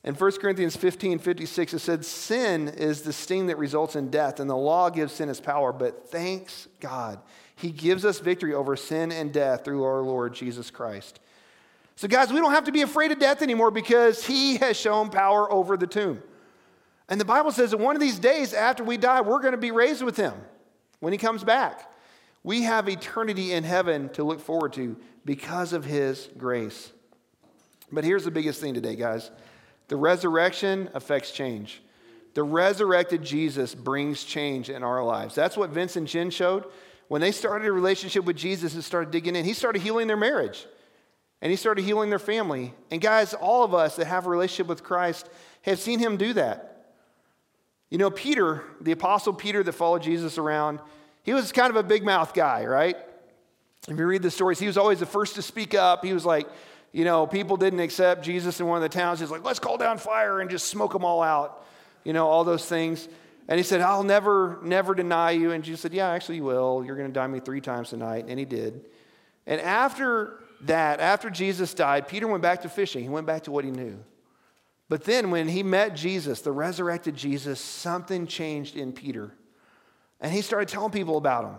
In 0.06 0.14
1 0.14 0.32
Corinthians 0.38 0.76
15 0.76 1.18
56, 1.18 1.75
it 1.75 1.78
said, 1.80 2.04
Sin 2.04 2.68
is 2.68 3.02
the 3.02 3.12
sting 3.12 3.49
that 3.49 3.58
results 3.58 3.97
in 3.97 4.08
death, 4.08 4.38
and 4.38 4.49
the 4.49 4.56
law 4.56 4.88
gives 4.88 5.12
sin 5.12 5.28
its 5.28 5.40
power, 5.40 5.73
but 5.73 6.08
thanks 6.08 6.69
God, 6.78 7.19
he 7.56 7.71
gives 7.71 8.04
us 8.04 8.21
victory 8.21 8.54
over 8.54 8.76
sin 8.76 9.10
and 9.10 9.32
death 9.32 9.64
through 9.64 9.82
our 9.82 10.02
Lord 10.02 10.32
Jesus 10.32 10.71
Christ. 10.71 11.19
So, 11.97 12.06
guys, 12.06 12.32
we 12.32 12.38
don't 12.38 12.52
have 12.52 12.64
to 12.64 12.73
be 12.73 12.82
afraid 12.82 13.10
of 13.10 13.19
death 13.19 13.42
anymore 13.42 13.73
because 13.73 14.25
he 14.25 14.58
has 14.58 14.76
shown 14.76 15.10
power 15.10 15.50
over 15.50 15.76
the 15.76 15.86
tomb. 15.88 16.23
And 17.08 17.21
the 17.21 17.25
Bible 17.25 17.50
says 17.50 17.73
that 17.73 17.78
one 17.78 17.97
of 17.97 18.00
these 18.00 18.19
days 18.19 18.54
after 18.54 18.84
we 18.84 18.97
die, 18.99 19.23
we're 19.23 19.40
going 19.40 19.52
to 19.52 19.58
be 19.58 19.71
raised 19.73 20.02
with 20.02 20.16
him 20.16 20.34
when 21.00 21.12
he 21.12 21.19
comes 21.19 21.42
back. 21.42 21.90
We 22.45 22.62
have 22.62 22.88
eternity 22.88 23.52
in 23.52 23.64
heaven 23.64 24.10
to 24.10 24.23
look 24.23 24.40
forward 24.40 24.73
to 24.75 24.97
because 25.25 25.73
of 25.73 25.84
his 25.84 26.28
grace. 26.38 26.92
But 27.90 28.04
here's 28.04 28.25
the 28.25 28.30
biggest 28.30 28.60
thing 28.60 28.75
today, 28.75 28.95
guys 28.95 29.32
the 29.88 29.96
resurrection 29.96 30.90
affects 30.94 31.30
change. 31.30 31.82
The 32.34 32.42
resurrected 32.42 33.22
Jesus 33.22 33.75
brings 33.75 34.22
change 34.25 34.68
in 34.68 34.82
our 34.82 35.02
lives. 35.02 35.34
That's 35.34 35.56
what 35.56 35.70
Vince 35.70 35.96
and 35.96 36.06
Jen 36.06 36.30
showed. 36.30 36.64
When 37.08 37.20
they 37.20 37.32
started 37.32 37.68
a 37.68 37.72
relationship 37.72 38.25
with 38.25 38.36
Jesus 38.36 38.75
and 38.75 38.84
started 38.84 39.10
digging 39.10 39.36
in, 39.36 39.44
he 39.44 39.52
started 39.52 39.80
healing 39.80 40.06
their 40.06 40.16
marriage 40.16 40.66
and 41.40 41.50
he 41.50 41.56
started 41.56 41.84
healing 41.84 42.10
their 42.10 42.18
family. 42.18 42.75
And 42.90 43.00
guys, 43.00 43.32
all 43.32 43.62
of 43.62 43.75
us 43.75 43.96
that 43.96 44.06
have 44.06 44.26
a 44.26 44.30
relationship 44.30 44.66
with 44.66 44.82
Christ 44.82 45.28
have 45.62 45.78
seen 45.78 45.99
him 45.99 46.16
do 46.16 46.32
that. 46.32 46.94
You 47.90 47.99
know, 47.99 48.10
Peter, 48.10 48.64
the 48.80 48.92
apostle 48.92 49.32
Peter 49.32 49.62
that 49.62 49.72
followed 49.72 50.02
Jesus 50.02 50.38
around, 50.38 50.80
he 51.22 51.32
was 51.32 51.52
kind 51.52 51.70
of 51.70 51.76
a 51.76 51.82
big 51.82 52.04
mouth 52.04 52.34
guy, 52.34 52.64
right? 52.66 52.96
If 53.88 53.96
you 53.96 54.06
read 54.06 54.22
the 54.22 54.30
stories, 54.30 54.58
he 54.58 54.66
was 54.66 54.76
always 54.76 54.99
the 54.99 55.06
first 55.06 55.36
to 55.36 55.42
speak 55.42 55.75
up. 55.75 56.04
He 56.04 56.12
was 56.12 56.25
like, 56.25 56.49
you 56.97 57.04
know, 57.04 57.26
people 57.26 57.59
didn't 57.59 57.80
accept 57.80 58.25
Jesus 58.25 58.59
in 58.59 58.67
one 58.67 58.78
of 58.78 58.82
the 58.82 58.89
towns. 58.89 59.21
He's 59.21 59.30
like, 59.30 59.45
let's 59.45 59.59
call 59.59 59.76
down 59.76 59.99
fire 59.99 60.41
and 60.41 60.49
just 60.49 60.69
smoke 60.69 60.95
them 60.95 61.04
all 61.04 61.23
out, 61.23 61.63
you 62.04 62.15
know, 62.15 62.26
all 62.26 62.43
those 62.43 62.65
things. 62.65 63.06
And 63.49 63.59
he 63.59 63.65
said, 63.65 63.82
I'll 63.82 64.02
never, 64.02 64.59
never 64.63 64.95
deny 64.95 65.32
you. 65.32 65.52
And 65.52 65.63
Jesus 65.63 65.82
said, 65.82 65.93
Yeah, 65.93 66.09
actually, 66.09 66.37
you 66.37 66.45
will. 66.45 66.82
You're 66.87 66.97
going 66.97 67.09
to 67.09 67.13
die 67.13 67.26
me 67.26 67.39
three 67.41 67.61
times 67.61 67.91
tonight. 67.91 68.25
And 68.28 68.39
he 68.39 68.47
did. 68.47 68.87
And 69.47 69.61
after 69.61 70.41
that, 70.63 71.00
after 71.00 71.28
Jesus 71.28 71.75
died, 71.75 72.09
Peter 72.09 72.26
went 72.26 72.43
back 72.43 72.63
to 72.63 72.71
fishing. 72.71 73.02
He 73.02 73.11
went 73.11 73.26
back 73.26 73.43
to 73.43 73.50
what 73.50 73.67
he 73.67 73.71
knew. 73.71 74.02
But 74.89 75.04
then 75.04 75.30
when 75.30 75.49
he 75.49 75.63
met 75.63 75.97
Jesus, 75.97 76.41
the 76.41 76.50
resurrected 76.50 77.15
Jesus, 77.15 77.61
something 77.61 78.26
changed 78.26 78.75
in 78.75 78.95
Peter. 78.95 79.35
And 80.19 80.32
he 80.32 80.41
started 80.41 80.71
telling 80.71 80.93
people 80.93 81.19
about 81.19 81.45
him. 81.45 81.56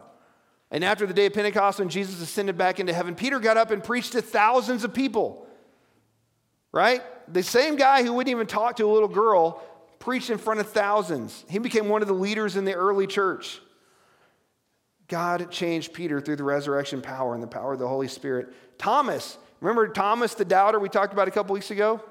And 0.70 0.84
after 0.84 1.06
the 1.06 1.14
day 1.14 1.28
of 1.28 1.34
Pentecost, 1.34 1.80
when 1.80 1.90
Jesus 1.90 2.22
ascended 2.22 2.58
back 2.58 2.80
into 2.80 2.94
heaven, 2.94 3.16
Peter 3.16 3.40
got 3.40 3.58
up 3.58 3.72
and 3.72 3.84
preached 3.84 4.14
to 4.14 4.22
thousands 4.22 4.84
of 4.84 4.94
people. 4.94 5.48
Right? 6.72 7.02
The 7.32 7.44
same 7.44 7.76
guy 7.76 8.04
who 8.04 8.14
wouldn't 8.14 8.32
even 8.32 8.48
talk 8.48 8.76
to 8.78 8.86
a 8.86 8.92
little 8.92 9.08
girl 9.08 9.64
preached 10.00 10.30
in 10.30 10.38
front 10.38 10.60
of 10.60 10.70
thousands. 10.70 11.46
He 11.50 11.60
became 11.60 11.90
one 11.90 12.02
of 12.02 12.08
the 12.08 12.14
leaders 12.14 12.56
in 12.56 12.66
the 12.66 12.74
early 12.74 13.08
church. 13.08 13.60
God 15.08 15.50
changed 15.52 15.94
Peter 15.94 16.20
through 16.20 16.36
the 16.36 16.44
resurrection 16.44 17.02
power 17.02 17.34
and 17.34 17.42
the 17.42 17.48
power 17.48 17.74
of 17.74 17.80
the 17.80 17.88
Holy 17.88 18.10
Spirit. 18.10 18.54
Thomas, 18.78 19.38
remember 19.62 19.88
Thomas 19.88 20.34
the 20.34 20.46
doubter 20.46 20.80
we 20.80 20.90
talked 20.90 21.14
about 21.14 21.28
a 21.30 21.32
couple 21.32 21.54
weeks 21.54 21.72
ago? 21.72 22.04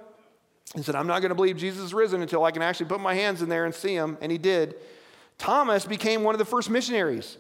He 0.75 0.83
said, 0.83 0.95
I'm 0.95 1.07
not 1.07 1.21
going 1.21 1.29
to 1.29 1.35
believe 1.35 1.59
Jesus 1.59 1.85
is 1.85 1.95
risen 1.95 2.23
until 2.23 2.43
I 2.45 2.51
can 2.51 2.63
actually 2.63 2.87
put 2.87 3.01
my 3.01 3.15
hands 3.15 3.43
in 3.43 3.49
there 3.49 3.67
and 3.67 3.75
see 3.75 3.95
him. 3.95 4.17
And 4.21 4.33
he 4.33 4.39
did. 4.39 4.75
Thomas 5.39 5.85
became 5.85 6.23
one 6.23 6.35
of 6.35 6.39
the 6.39 6.45
first 6.45 6.71
missionaries. 6.71 7.37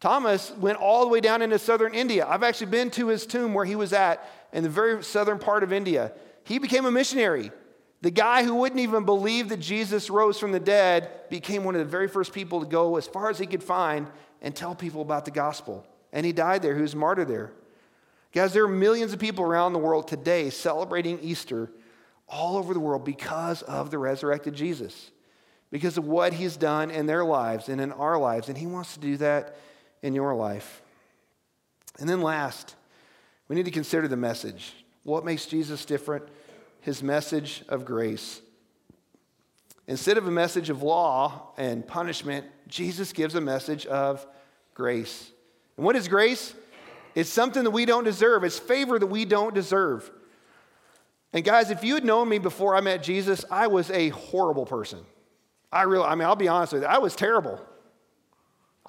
Thomas 0.00 0.50
went 0.52 0.78
all 0.78 1.02
the 1.02 1.08
way 1.08 1.20
down 1.20 1.42
into 1.42 1.58
southern 1.58 1.94
India. 1.94 2.26
I've 2.26 2.42
actually 2.42 2.70
been 2.70 2.90
to 2.92 3.08
his 3.08 3.26
tomb 3.26 3.52
where 3.52 3.66
he 3.66 3.76
was 3.76 3.92
at 3.92 4.26
in 4.52 4.62
the 4.62 4.70
very 4.70 5.04
southern 5.04 5.38
part 5.38 5.62
of 5.62 5.72
India. 5.72 6.12
He 6.44 6.58
became 6.58 6.86
a 6.86 6.90
missionary. 6.90 7.52
The 8.00 8.10
guy 8.10 8.44
who 8.44 8.54
wouldn't 8.54 8.80
even 8.80 9.04
believe 9.04 9.50
that 9.50 9.60
Jesus 9.60 10.08
rose 10.08 10.38
from 10.38 10.52
the 10.52 10.60
dead 10.60 11.10
became 11.28 11.64
one 11.64 11.74
of 11.74 11.80
the 11.80 11.90
very 11.90 12.08
first 12.08 12.32
people 12.32 12.60
to 12.60 12.66
go 12.66 12.96
as 12.96 13.06
far 13.06 13.28
as 13.28 13.38
he 13.38 13.46
could 13.46 13.62
find 13.62 14.06
and 14.40 14.56
tell 14.56 14.74
people 14.74 15.02
about 15.02 15.26
the 15.26 15.30
gospel. 15.30 15.86
And 16.14 16.24
he 16.24 16.32
died 16.32 16.62
there. 16.62 16.74
He 16.74 16.80
was 16.80 16.96
martyred 16.96 17.28
there. 17.28 17.52
Guys, 18.32 18.54
there 18.54 18.64
are 18.64 18.68
millions 18.68 19.12
of 19.12 19.18
people 19.18 19.44
around 19.44 19.74
the 19.74 19.78
world 19.78 20.08
today 20.08 20.48
celebrating 20.48 21.18
Easter 21.20 21.70
all 22.26 22.56
over 22.56 22.72
the 22.72 22.80
world 22.80 23.04
because 23.04 23.60
of 23.62 23.90
the 23.90 23.98
resurrected 23.98 24.54
Jesus, 24.54 25.10
because 25.70 25.98
of 25.98 26.06
what 26.06 26.32
he's 26.32 26.56
done 26.56 26.90
in 26.90 27.04
their 27.04 27.24
lives 27.24 27.68
and 27.68 27.82
in 27.82 27.92
our 27.92 28.18
lives. 28.18 28.48
And 28.48 28.56
he 28.56 28.66
wants 28.66 28.94
to 28.94 29.00
do 29.00 29.18
that 29.18 29.56
in 30.02 30.14
your 30.14 30.34
life. 30.34 30.82
And 31.98 32.08
then 32.08 32.22
last, 32.22 32.74
we 33.48 33.56
need 33.56 33.64
to 33.66 33.70
consider 33.70 34.08
the 34.08 34.16
message. 34.16 34.72
What 35.02 35.24
makes 35.24 35.46
Jesus 35.46 35.84
different? 35.84 36.24
His 36.80 37.02
message 37.02 37.62
of 37.68 37.84
grace. 37.84 38.40
Instead 39.86 40.18
of 40.18 40.26
a 40.26 40.30
message 40.30 40.70
of 40.70 40.82
law 40.82 41.52
and 41.56 41.86
punishment, 41.86 42.46
Jesus 42.68 43.12
gives 43.12 43.34
a 43.34 43.40
message 43.40 43.86
of 43.86 44.26
grace. 44.72 45.30
And 45.76 45.84
what 45.84 45.96
is 45.96 46.06
grace? 46.06 46.54
It's 47.14 47.28
something 47.28 47.64
that 47.64 47.70
we 47.70 47.86
don't 47.86 48.04
deserve, 48.04 48.44
it's 48.44 48.58
favor 48.58 48.98
that 48.98 49.06
we 49.08 49.24
don't 49.24 49.54
deserve. 49.54 50.10
And 51.32 51.44
guys, 51.44 51.70
if 51.70 51.84
you 51.84 51.94
had 51.94 52.04
known 52.04 52.28
me 52.28 52.38
before 52.38 52.74
I 52.74 52.80
met 52.80 53.02
Jesus, 53.02 53.44
I 53.50 53.66
was 53.66 53.90
a 53.90 54.08
horrible 54.10 54.66
person. 54.66 55.00
I 55.72 55.82
really, 55.82 56.04
I 56.04 56.14
mean, 56.14 56.26
I'll 56.26 56.36
be 56.36 56.48
honest 56.48 56.72
with 56.72 56.82
you, 56.82 56.88
I 56.88 56.98
was 56.98 57.14
terrible. 57.14 57.60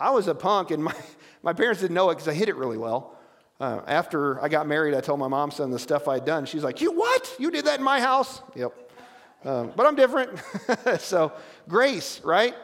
I 0.01 0.09
was 0.09 0.27
a 0.27 0.33
punk, 0.33 0.71
and 0.71 0.83
my, 0.83 0.95
my 1.43 1.53
parents 1.53 1.81
didn't 1.81 1.93
know 1.93 2.09
it 2.09 2.15
because 2.15 2.27
I 2.27 2.33
hid 2.33 2.49
it 2.49 2.55
really 2.55 2.77
well. 2.77 3.17
Uh, 3.59 3.81
after 3.85 4.43
I 4.43 4.49
got 4.49 4.67
married, 4.67 4.95
I 4.95 5.01
told 5.01 5.19
my 5.19 5.27
mom 5.27 5.51
some 5.51 5.65
of 5.65 5.71
the 5.71 5.79
stuff 5.79 6.07
I'd 6.07 6.25
done. 6.25 6.45
She's 6.45 6.63
like, 6.63 6.81
You 6.81 6.91
what? 6.91 7.35
You 7.37 7.51
did 7.51 7.65
that 7.65 7.77
in 7.77 7.85
my 7.85 8.01
house? 8.01 8.41
Yep. 8.55 8.73
Um, 9.45 9.71
but 9.75 9.85
I'm 9.85 9.95
different. 9.95 10.39
so, 10.99 11.31
grace, 11.67 12.19
right? 12.23 12.55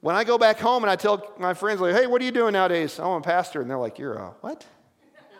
When 0.00 0.14
I 0.14 0.24
go 0.24 0.38
back 0.38 0.58
home 0.58 0.84
and 0.84 0.90
I 0.90 0.96
tell 0.96 1.34
my 1.38 1.54
friends, 1.54 1.80
like, 1.80 1.94
hey, 1.94 2.06
what 2.06 2.22
are 2.22 2.24
you 2.24 2.30
doing 2.30 2.52
nowadays? 2.52 2.98
Oh, 2.98 3.12
I'm 3.12 3.20
a 3.20 3.24
pastor. 3.24 3.60
And 3.60 3.68
they're 3.68 3.78
like, 3.78 3.98
you're 3.98 4.14
a 4.14 4.34
what? 4.40 4.64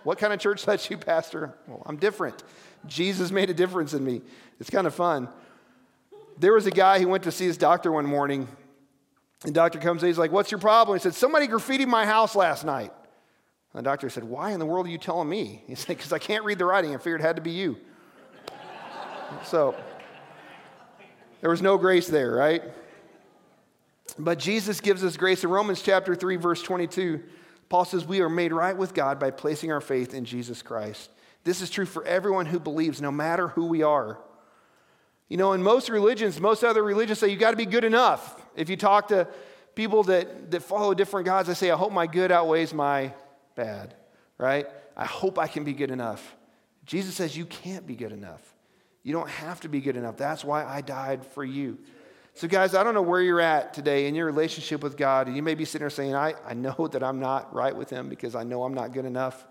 What 0.02 0.18
kind 0.18 0.32
of 0.32 0.38
church 0.38 0.66
lets 0.66 0.90
you 0.90 0.98
pastor? 0.98 1.54
Well, 1.66 1.82
I'm 1.86 1.96
different. 1.96 2.42
Jesus 2.86 3.30
made 3.30 3.50
a 3.50 3.54
difference 3.54 3.94
in 3.94 4.04
me. 4.04 4.22
It's 4.58 4.70
kind 4.70 4.86
of 4.86 4.94
fun. 4.94 5.28
There 6.38 6.52
was 6.52 6.66
a 6.66 6.70
guy 6.70 6.98
who 6.98 7.08
went 7.08 7.24
to 7.24 7.32
see 7.32 7.46
his 7.46 7.56
doctor 7.56 7.92
one 7.92 8.06
morning, 8.06 8.48
and 9.44 9.54
doctor 9.54 9.78
comes 9.78 10.02
in, 10.02 10.08
he's 10.08 10.18
like, 10.18 10.32
What's 10.32 10.50
your 10.50 10.60
problem? 10.60 10.98
He 10.98 11.02
said, 11.02 11.14
Somebody 11.14 11.48
graffitied 11.48 11.86
my 11.86 12.04
house 12.04 12.34
last 12.34 12.64
night. 12.64 12.92
And 13.72 13.78
the 13.78 13.82
doctor 13.82 14.10
said, 14.10 14.24
Why 14.24 14.52
in 14.52 14.58
the 14.58 14.66
world 14.66 14.86
are 14.86 14.90
you 14.90 14.98
telling 14.98 15.28
me? 15.28 15.62
He 15.68 15.74
said, 15.74 15.96
Because 15.96 16.12
I 16.12 16.18
can't 16.18 16.44
read 16.44 16.58
the 16.58 16.64
writing. 16.64 16.94
I 16.94 16.98
figured 16.98 17.20
it 17.20 17.24
had 17.24 17.36
to 17.36 17.42
be 17.42 17.52
you. 17.52 17.78
so 19.44 19.74
there 21.40 21.50
was 21.50 21.62
no 21.62 21.78
grace 21.78 22.06
there, 22.06 22.32
right? 22.32 22.62
But 24.18 24.38
Jesus 24.38 24.80
gives 24.80 25.04
us 25.04 25.16
grace. 25.16 25.44
In 25.44 25.50
Romans 25.50 25.80
chapter 25.80 26.14
3, 26.14 26.36
verse 26.36 26.62
22, 26.62 27.22
Paul 27.68 27.84
says, 27.84 28.04
We 28.04 28.20
are 28.20 28.28
made 28.28 28.52
right 28.52 28.76
with 28.76 28.92
God 28.92 29.18
by 29.18 29.30
placing 29.30 29.72
our 29.72 29.80
faith 29.80 30.12
in 30.12 30.24
Jesus 30.24 30.60
Christ. 30.60 31.10
This 31.44 31.62
is 31.62 31.70
true 31.70 31.86
for 31.86 32.04
everyone 32.04 32.46
who 32.46 32.60
believes, 32.60 33.00
no 33.00 33.10
matter 33.10 33.48
who 33.48 33.66
we 33.66 33.82
are. 33.82 34.18
You 35.28 35.36
know, 35.36 35.52
in 35.52 35.62
most 35.62 35.88
religions, 35.88 36.40
most 36.40 36.64
other 36.64 36.82
religions 36.82 37.20
say 37.20 37.28
you 37.28 37.36
got 37.36 37.52
to 37.52 37.56
be 37.56 37.66
good 37.66 37.84
enough. 37.84 38.39
If 38.56 38.68
you 38.68 38.76
talk 38.76 39.08
to 39.08 39.28
people 39.74 40.02
that, 40.04 40.50
that 40.50 40.62
follow 40.62 40.94
different 40.94 41.26
gods, 41.26 41.48
they 41.48 41.54
say, 41.54 41.70
I 41.70 41.76
hope 41.76 41.92
my 41.92 42.06
good 42.06 42.32
outweighs 42.32 42.74
my 42.74 43.14
bad, 43.54 43.94
right? 44.38 44.66
I 44.96 45.04
hope 45.04 45.38
I 45.38 45.46
can 45.46 45.64
be 45.64 45.72
good 45.72 45.90
enough. 45.90 46.36
Jesus 46.84 47.14
says 47.14 47.36
you 47.36 47.46
can't 47.46 47.86
be 47.86 47.94
good 47.94 48.12
enough. 48.12 48.42
You 49.02 49.12
don't 49.12 49.28
have 49.28 49.60
to 49.60 49.68
be 49.68 49.80
good 49.80 49.96
enough. 49.96 50.16
That's 50.16 50.44
why 50.44 50.64
I 50.64 50.80
died 50.80 51.24
for 51.24 51.44
you. 51.44 51.78
So, 52.34 52.48
guys, 52.48 52.74
I 52.74 52.84
don't 52.84 52.94
know 52.94 53.02
where 53.02 53.20
you're 53.20 53.40
at 53.40 53.74
today 53.74 54.06
in 54.06 54.14
your 54.14 54.26
relationship 54.26 54.82
with 54.82 54.96
God. 54.96 55.26
And 55.26 55.36
you 55.36 55.42
may 55.42 55.54
be 55.54 55.64
sitting 55.64 55.80
there 55.80 55.90
saying, 55.90 56.14
I, 56.14 56.34
I 56.46 56.54
know 56.54 56.88
that 56.92 57.02
I'm 57.02 57.20
not 57.20 57.54
right 57.54 57.74
with 57.74 57.90
Him 57.90 58.08
because 58.08 58.34
I 58.34 58.44
know 58.44 58.62
I'm 58.64 58.74
not 58.74 58.92
good 58.92 59.04
enough. 59.04 59.46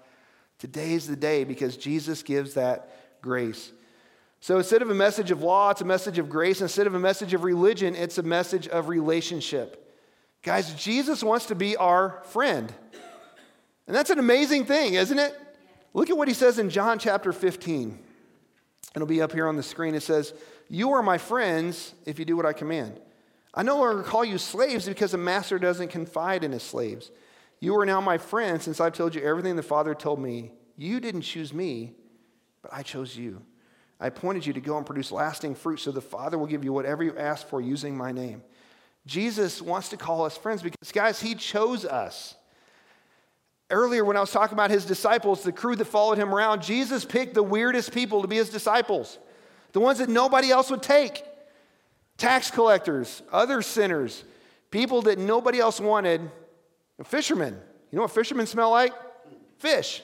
Today 0.60 0.94
is 0.94 1.08
the 1.08 1.16
day 1.16 1.44
because 1.44 1.78
Jesus 1.78 2.22
gives 2.22 2.56
that 2.56 3.22
grace. 3.22 3.72
So 4.42 4.58
instead 4.58 4.82
of 4.82 4.90
a 4.90 4.96
message 4.96 5.32
of 5.32 5.42
law, 5.42 5.72
it's 5.72 5.82
a 5.82 5.86
message 5.86 6.18
of 6.18 6.30
grace. 6.30 6.62
Instead 6.62 6.88
of 6.88 6.96
a 6.96 7.00
message 7.00 7.34
of 7.34 7.44
religion, 7.44 7.96
it's 7.96 8.18
a 8.18 8.24
message 8.24 8.68
of 8.68 8.88
relationship. 8.88 9.86
Guys, 10.44 10.74
Jesus 10.76 11.24
wants 11.24 11.48
to 11.48 11.56
be 11.56 11.76
our 11.76 12.22
friend. 12.26 12.74
And 13.88 13.96
that's 13.96 14.10
an 14.10 14.20
amazing 14.20 14.66
thing, 14.66 14.94
isn't 14.94 15.20
it? 15.20 15.38
Look 15.94 16.10
at 16.10 16.18
what 16.18 16.28
he 16.28 16.34
says 16.34 16.60
in 16.60 16.70
John 16.70 17.00
chapter 17.00 17.34
15. 17.34 18.00
It'll 18.96 19.08
be 19.08 19.22
up 19.22 19.34
here 19.34 19.48
on 19.48 19.58
the 19.58 19.64
screen. 19.64 19.96
It 19.96 20.04
says, 20.04 20.34
You 20.70 20.92
are 20.92 21.04
my 21.04 21.18
friends 21.18 21.94
if 22.06 22.20
you 22.20 22.26
do 22.26 22.38
what 22.38 22.46
I 22.46 22.54
command. 22.54 23.00
I 23.54 23.64
no 23.64 23.78
longer 23.78 24.04
call 24.04 24.24
you 24.24 24.38
slaves 24.38 24.88
because 24.88 25.14
a 25.14 25.18
master 25.18 25.60
doesn't 25.60 25.90
confide 25.90 26.44
in 26.44 26.52
his 26.52 26.64
slaves. 26.64 27.12
You 27.60 27.76
are 27.78 27.86
now 27.86 28.00
my 28.00 28.18
friends 28.18 28.64
since 28.64 28.80
I've 28.80 28.94
told 28.94 29.16
you 29.16 29.22
everything 29.22 29.56
the 29.56 29.64
Father 29.64 29.94
told 29.94 30.20
me. 30.20 30.54
You 30.78 31.00
didn't 31.00 31.22
choose 31.22 31.54
me, 31.54 31.94
but 32.62 32.74
I 32.74 32.84
chose 32.84 33.18
you. 33.18 33.42
I 34.00 34.08
appointed 34.08 34.46
you 34.46 34.54
to 34.54 34.62
go 34.62 34.78
and 34.78 34.86
produce 34.86 35.12
lasting 35.12 35.56
fruit 35.56 35.80
so 35.80 35.92
the 35.92 36.02
Father 36.02 36.38
will 36.38 36.48
give 36.48 36.64
you 36.64 36.72
whatever 36.72 37.04
you 37.04 37.18
ask 37.18 37.48
for 37.48 37.60
using 37.60 37.98
my 37.98 38.12
name. 38.12 38.42
Jesus 39.06 39.62
wants 39.62 39.90
to 39.90 39.98
call 39.98 40.24
us 40.24 40.38
friends 40.38 40.62
because, 40.62 40.92
guys, 40.92 41.22
he 41.22 41.36
chose 41.36 41.84
us. 41.84 42.36
Earlier, 43.70 44.04
when 44.04 44.18
I 44.18 44.22
was 44.22 44.32
talking 44.32 44.54
about 44.54 44.72
his 44.72 44.86
disciples, 44.86 45.44
the 45.44 45.52
crew 45.52 45.76
that 45.76 45.86
followed 45.86 46.18
him 46.18 46.34
around, 46.34 46.64
Jesus 46.64 47.06
picked 47.06 47.34
the 47.34 47.44
weirdest 47.44 47.94
people 47.94 48.22
to 48.22 48.28
be 48.28 48.38
his 48.38 48.50
disciples, 48.50 49.20
the 49.74 49.80
ones 49.80 50.00
that 50.00 50.10
nobody 50.10 50.50
else 50.50 50.72
would 50.72 50.82
take 50.82 51.24
tax 52.18 52.52
collectors, 52.52 53.22
other 53.32 53.62
sinners, 53.62 54.24
people 54.72 55.02
that 55.04 55.18
nobody 55.18 55.60
else 55.60 55.80
wanted, 55.80 56.30
fishermen. 57.04 57.58
You 57.92 57.96
know 57.96 58.04
what 58.04 58.12
fishermen 58.12 58.46
smell 58.46 58.72
like? 58.72 58.94
Fish. 59.58 60.02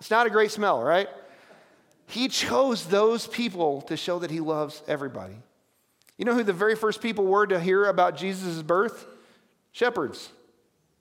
It's 0.00 0.10
not 0.10 0.26
a 0.26 0.30
great 0.30 0.50
smell, 0.50 0.82
right? 0.82 1.08
He 2.06 2.28
chose 2.28 2.86
those 2.86 3.26
people 3.26 3.82
to 3.82 3.96
show 3.96 4.20
that 4.20 4.30
he 4.30 4.40
loves 4.40 4.82
everybody. 4.86 5.36
You 6.16 6.24
know 6.24 6.34
who 6.34 6.44
the 6.44 6.52
very 6.52 6.76
first 6.76 7.02
people 7.02 7.26
were 7.26 7.46
to 7.46 7.60
hear 7.60 7.86
about 7.86 8.16
Jesus' 8.16 8.62
birth? 8.62 9.06
Shepherds. 9.72 10.30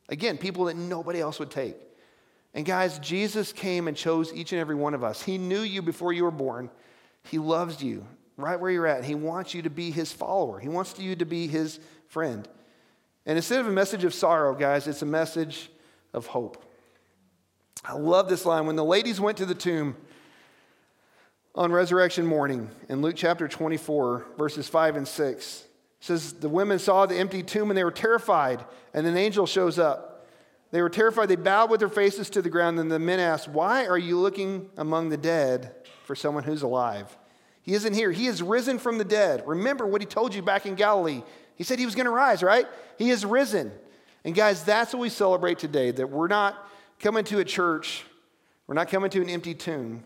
Again, 0.10 0.38
people 0.38 0.66
that 0.66 0.76
nobody 0.76 1.20
else 1.20 1.40
would 1.40 1.52
take. 1.52 1.76
And 2.54 2.66
guys, 2.66 3.00
Jesus 3.00 3.52
came 3.54 3.88
and 3.88 3.96
chose 3.96 4.34
each 4.34 4.52
and 4.52 4.60
every 4.60 4.76
one 4.76 4.94
of 4.94 5.04
us. 5.04 5.22
He 5.22 5.38
knew 5.38 5.62
you 5.62 5.82
before 5.82 6.14
you 6.14 6.24
were 6.24 6.32
born. 6.32 6.70
He 7.24 7.38
loves 7.38 7.82
you 7.84 8.06
right 8.38 8.60
where 8.60 8.72
you're 8.72 8.88
at. 8.88 9.04
He 9.04 9.16
wants 9.16 9.54
you 9.54 9.62
to 9.64 9.70
be 9.70 9.92
his 9.92 10.12
follower, 10.12 10.60
he 10.60 10.70
wants 10.70 10.98
you 11.00 11.16
to 11.16 11.26
be 11.26 11.48
his 11.48 11.80
friend. 12.08 12.48
And 13.28 13.38
instead 13.38 13.60
of 13.60 13.68
a 13.68 13.72
message 13.72 14.04
of 14.04 14.14
sorrow, 14.14 14.54
guys, 14.54 14.88
it's 14.88 15.02
a 15.02 15.06
message 15.06 15.72
of 16.14 16.28
hope. 16.28 16.64
I 17.84 17.94
love 17.94 18.30
this 18.30 18.46
line. 18.46 18.68
When 18.68 18.76
the 18.76 18.86
ladies 18.86 19.20
went 19.20 19.38
to 19.38 19.48
the 19.48 19.56
tomb 19.56 19.96
on 21.56 21.72
resurrection 21.72 22.26
morning 22.26 22.70
in 22.90 23.02
Luke 23.02 23.16
chapter 23.16 23.48
24, 23.48 24.26
verses 24.38 24.68
5 24.68 24.98
and 24.98 25.08
6, 25.08 25.64
says 26.02 26.34
the 26.34 26.50
women 26.50 26.80
saw 26.80 27.06
the 27.06 27.16
empty 27.16 27.42
tomb 27.44 27.72
and 27.72 27.78
they 27.78 27.84
were 27.84 27.92
terrified, 27.92 28.64
and 28.94 29.08
an 29.08 29.16
angel 29.16 29.46
shows 29.46 29.80
up. 29.80 30.28
They 30.72 30.82
were 30.82 30.90
terrified. 30.90 31.30
They 31.30 31.38
bowed 31.38 31.70
with 31.70 31.80
their 31.80 31.90
faces 31.90 32.30
to 32.32 32.42
the 32.42 32.50
ground. 32.50 32.80
And 32.80 32.92
the 32.92 33.00
men 33.00 33.20
asked, 33.20 33.48
Why 33.48 33.86
are 33.86 33.98
you 33.98 34.20
looking 34.20 34.70
among 34.76 35.08
the 35.08 35.18
dead 35.18 35.74
for 36.04 36.16
someone 36.16 36.44
who's 36.44 36.64
alive? 36.64 37.16
He 37.62 37.74
isn't 37.74 37.94
here. 37.94 38.12
He 38.12 38.28
is 38.28 38.44
risen 38.44 38.78
from 38.78 38.98
the 38.98 39.06
dead. 39.06 39.44
Remember 39.48 39.86
what 39.88 40.02
he 40.02 40.06
told 40.06 40.36
you 40.36 40.42
back 40.42 40.66
in 40.66 40.76
Galilee. 40.76 41.24
He 41.56 41.64
said 41.64 41.80
he 41.80 41.86
was 41.86 41.96
going 41.96 42.06
to 42.06 42.12
rise, 42.12 42.44
right? 42.44 42.68
He 42.98 43.10
is 43.10 43.26
risen. 43.26 43.72
And 44.26 44.36
guys, 44.36 44.64
that's 44.64 44.92
what 44.92 45.00
we 45.00 45.10
celebrate 45.10 45.60
today 45.60 45.92
that 45.92 46.10
we're 46.10 46.28
not 46.28 46.58
coming 47.00 47.24
to 47.26 47.40
a 47.40 47.46
church, 47.46 48.04
we're 48.68 48.76
not 48.76 48.90
coming 48.90 49.10
to 49.12 49.22
an 49.22 49.30
empty 49.30 49.54
tomb. 49.54 50.04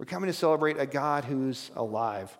We're 0.00 0.06
coming 0.06 0.28
to 0.28 0.32
celebrate 0.32 0.78
a 0.78 0.86
God 0.86 1.26
who's 1.26 1.70
alive. 1.76 2.34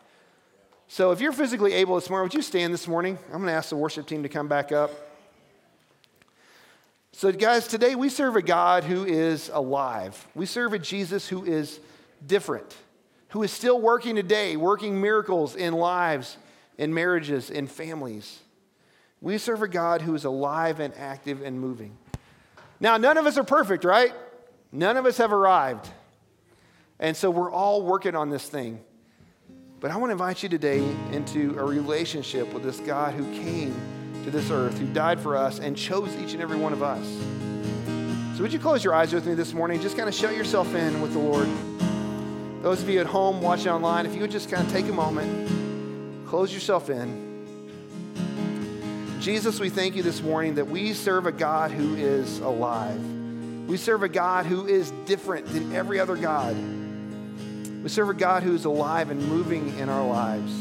So 0.88 1.11
if 1.11 1.20
you're 1.20 1.31
physically 1.31 1.75
able 1.75 1.96
this 1.96 2.09
morning, 2.09 2.25
would 2.25 2.33
you 2.33 2.40
stand 2.40 2.73
this 2.73 2.88
morning? 2.88 3.18
I'm 3.27 3.33
going 3.33 3.49
to 3.49 3.53
ask 3.53 3.68
the 3.68 3.77
worship 3.77 4.07
team 4.07 4.23
to 4.23 4.31
come 4.31 4.49
back 4.49 4.73
up. 4.73 4.90
So, 7.12 7.31
guys, 7.33 7.68
today 7.68 7.96
we 7.96 8.09
serve 8.09 8.37
a 8.37 8.40
God 8.40 8.85
who 8.85 9.05
is 9.05 9.51
alive. 9.53 10.27
We 10.35 10.46
serve 10.46 10.73
a 10.73 10.79
Jesus 10.79 11.29
who 11.29 11.44
is 11.44 11.81
different, 12.27 12.75
who 13.29 13.42
is 13.42 13.51
still 13.51 13.79
working 13.79 14.16
today, 14.16 14.57
working 14.57 14.99
miracles 14.99 15.55
in 15.55 15.75
lives, 15.75 16.38
in 16.79 16.94
marriages, 16.94 17.51
in 17.51 17.66
families. 17.66 18.38
We 19.20 19.37
serve 19.37 19.61
a 19.61 19.68
God 19.68 20.01
who 20.01 20.14
is 20.14 20.25
alive 20.25 20.81
and 20.81 20.94
active 20.96 21.42
and 21.42 21.61
moving. 21.61 21.94
Now, 22.81 22.96
none 22.96 23.18
of 23.18 23.27
us 23.27 23.37
are 23.37 23.44
perfect, 23.44 23.85
right? 23.85 24.14
None 24.73 24.96
of 24.96 25.05
us 25.05 25.18
have 25.18 25.31
arrived. 25.31 25.90
And 27.01 27.17
so 27.17 27.31
we're 27.31 27.51
all 27.51 27.83
working 27.83 28.15
on 28.15 28.29
this 28.29 28.47
thing. 28.47 28.79
But 29.81 29.91
I 29.91 29.97
want 29.97 30.11
to 30.11 30.13
invite 30.13 30.43
you 30.43 30.51
today 30.51 30.87
into 31.13 31.59
a 31.59 31.65
relationship 31.65 32.53
with 32.53 32.63
this 32.63 32.79
God 32.81 33.15
who 33.15 33.25
came 33.43 33.75
to 34.25 34.31
this 34.31 34.51
earth, 34.51 34.79
who 34.79 34.87
died 34.93 35.19
for 35.19 35.35
us 35.35 35.59
and 35.59 35.75
chose 35.75 36.15
each 36.17 36.35
and 36.35 36.43
every 36.43 36.59
one 36.59 36.75
of 36.75 36.83
us. 36.83 37.07
So, 38.37 38.43
would 38.43 38.53
you 38.53 38.59
close 38.59 38.85
your 38.85 38.95
eyes 38.95 39.15
with 39.15 39.27
me 39.27 39.33
this 39.33 39.55
morning? 39.55 39.81
Just 39.81 39.97
kind 39.97 40.09
of 40.09 40.15
shut 40.15 40.37
yourself 40.37 40.75
in 40.75 41.01
with 41.01 41.15
the 41.15 41.19
Lord. 41.19 41.49
Those 42.63 42.83
of 42.83 42.91
you 42.91 43.01
at 43.01 43.07
home 43.07 43.41
watching 43.41 43.69
online, 43.69 44.05
if 44.05 44.15
you 44.15 44.21
would 44.21 44.31
just 44.31 44.51
kind 44.51 44.67
of 44.67 44.71
take 44.71 44.87
a 44.87 44.93
moment, 44.93 46.29
close 46.29 46.53
yourself 46.53 46.91
in. 46.91 47.31
Jesus, 49.21 49.59
we 49.59 49.71
thank 49.71 49.97
you 49.97 50.03
this 50.03 50.21
morning 50.21 50.57
that 50.57 50.67
we 50.67 50.93
serve 50.93 51.25
a 51.25 51.33
God 51.33 51.71
who 51.71 51.95
is 51.97 52.41
alive. 52.41 53.03
We 53.67 53.79
serve 53.79 54.03
a 54.03 54.09
God 54.09 54.45
who 54.45 54.67
is 54.67 54.91
different 55.07 55.47
than 55.47 55.75
every 55.75 55.99
other 55.99 56.17
God. 56.17 56.55
We 57.83 57.88
serve 57.88 58.11
a 58.11 58.14
God 58.14 58.43
who 58.43 58.55
is 58.55 58.66
alive 58.66 59.11
and 59.11 59.27
moving 59.27 59.79
in 59.79 59.88
our 59.88 60.07
lives. 60.07 60.53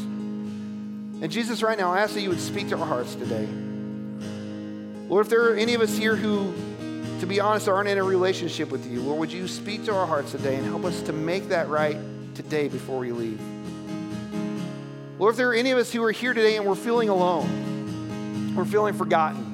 And 1.22 1.30
Jesus, 1.30 1.62
right 1.62 1.76
now, 1.76 1.92
I 1.92 2.00
ask 2.00 2.14
that 2.14 2.22
you 2.22 2.30
would 2.30 2.40
speak 2.40 2.70
to 2.70 2.78
our 2.78 2.86
hearts 2.86 3.14
today. 3.14 3.46
Lord, 5.08 5.26
if 5.26 5.30
there 5.30 5.50
are 5.50 5.54
any 5.54 5.74
of 5.74 5.82
us 5.82 5.94
here 5.96 6.16
who, 6.16 6.54
to 7.20 7.26
be 7.26 7.38
honest, 7.40 7.68
aren't 7.68 7.90
in 7.90 7.98
a 7.98 8.02
relationship 8.02 8.70
with 8.70 8.90
you, 8.90 9.02
Lord, 9.02 9.18
would 9.18 9.32
you 9.32 9.46
speak 9.48 9.84
to 9.84 9.94
our 9.94 10.06
hearts 10.06 10.30
today 10.30 10.56
and 10.56 10.64
help 10.64 10.84
us 10.84 11.02
to 11.02 11.12
make 11.12 11.48
that 11.48 11.68
right 11.68 11.98
today 12.34 12.68
before 12.68 13.00
we 13.00 13.12
leave? 13.12 13.40
Lord, 15.18 15.32
if 15.32 15.36
there 15.36 15.50
are 15.50 15.54
any 15.54 15.72
of 15.72 15.78
us 15.78 15.92
who 15.92 16.02
are 16.02 16.12
here 16.12 16.32
today 16.32 16.56
and 16.56 16.64
we're 16.64 16.74
feeling 16.74 17.10
alone, 17.10 18.54
we're 18.56 18.64
feeling 18.64 18.94
forgotten, 18.94 19.44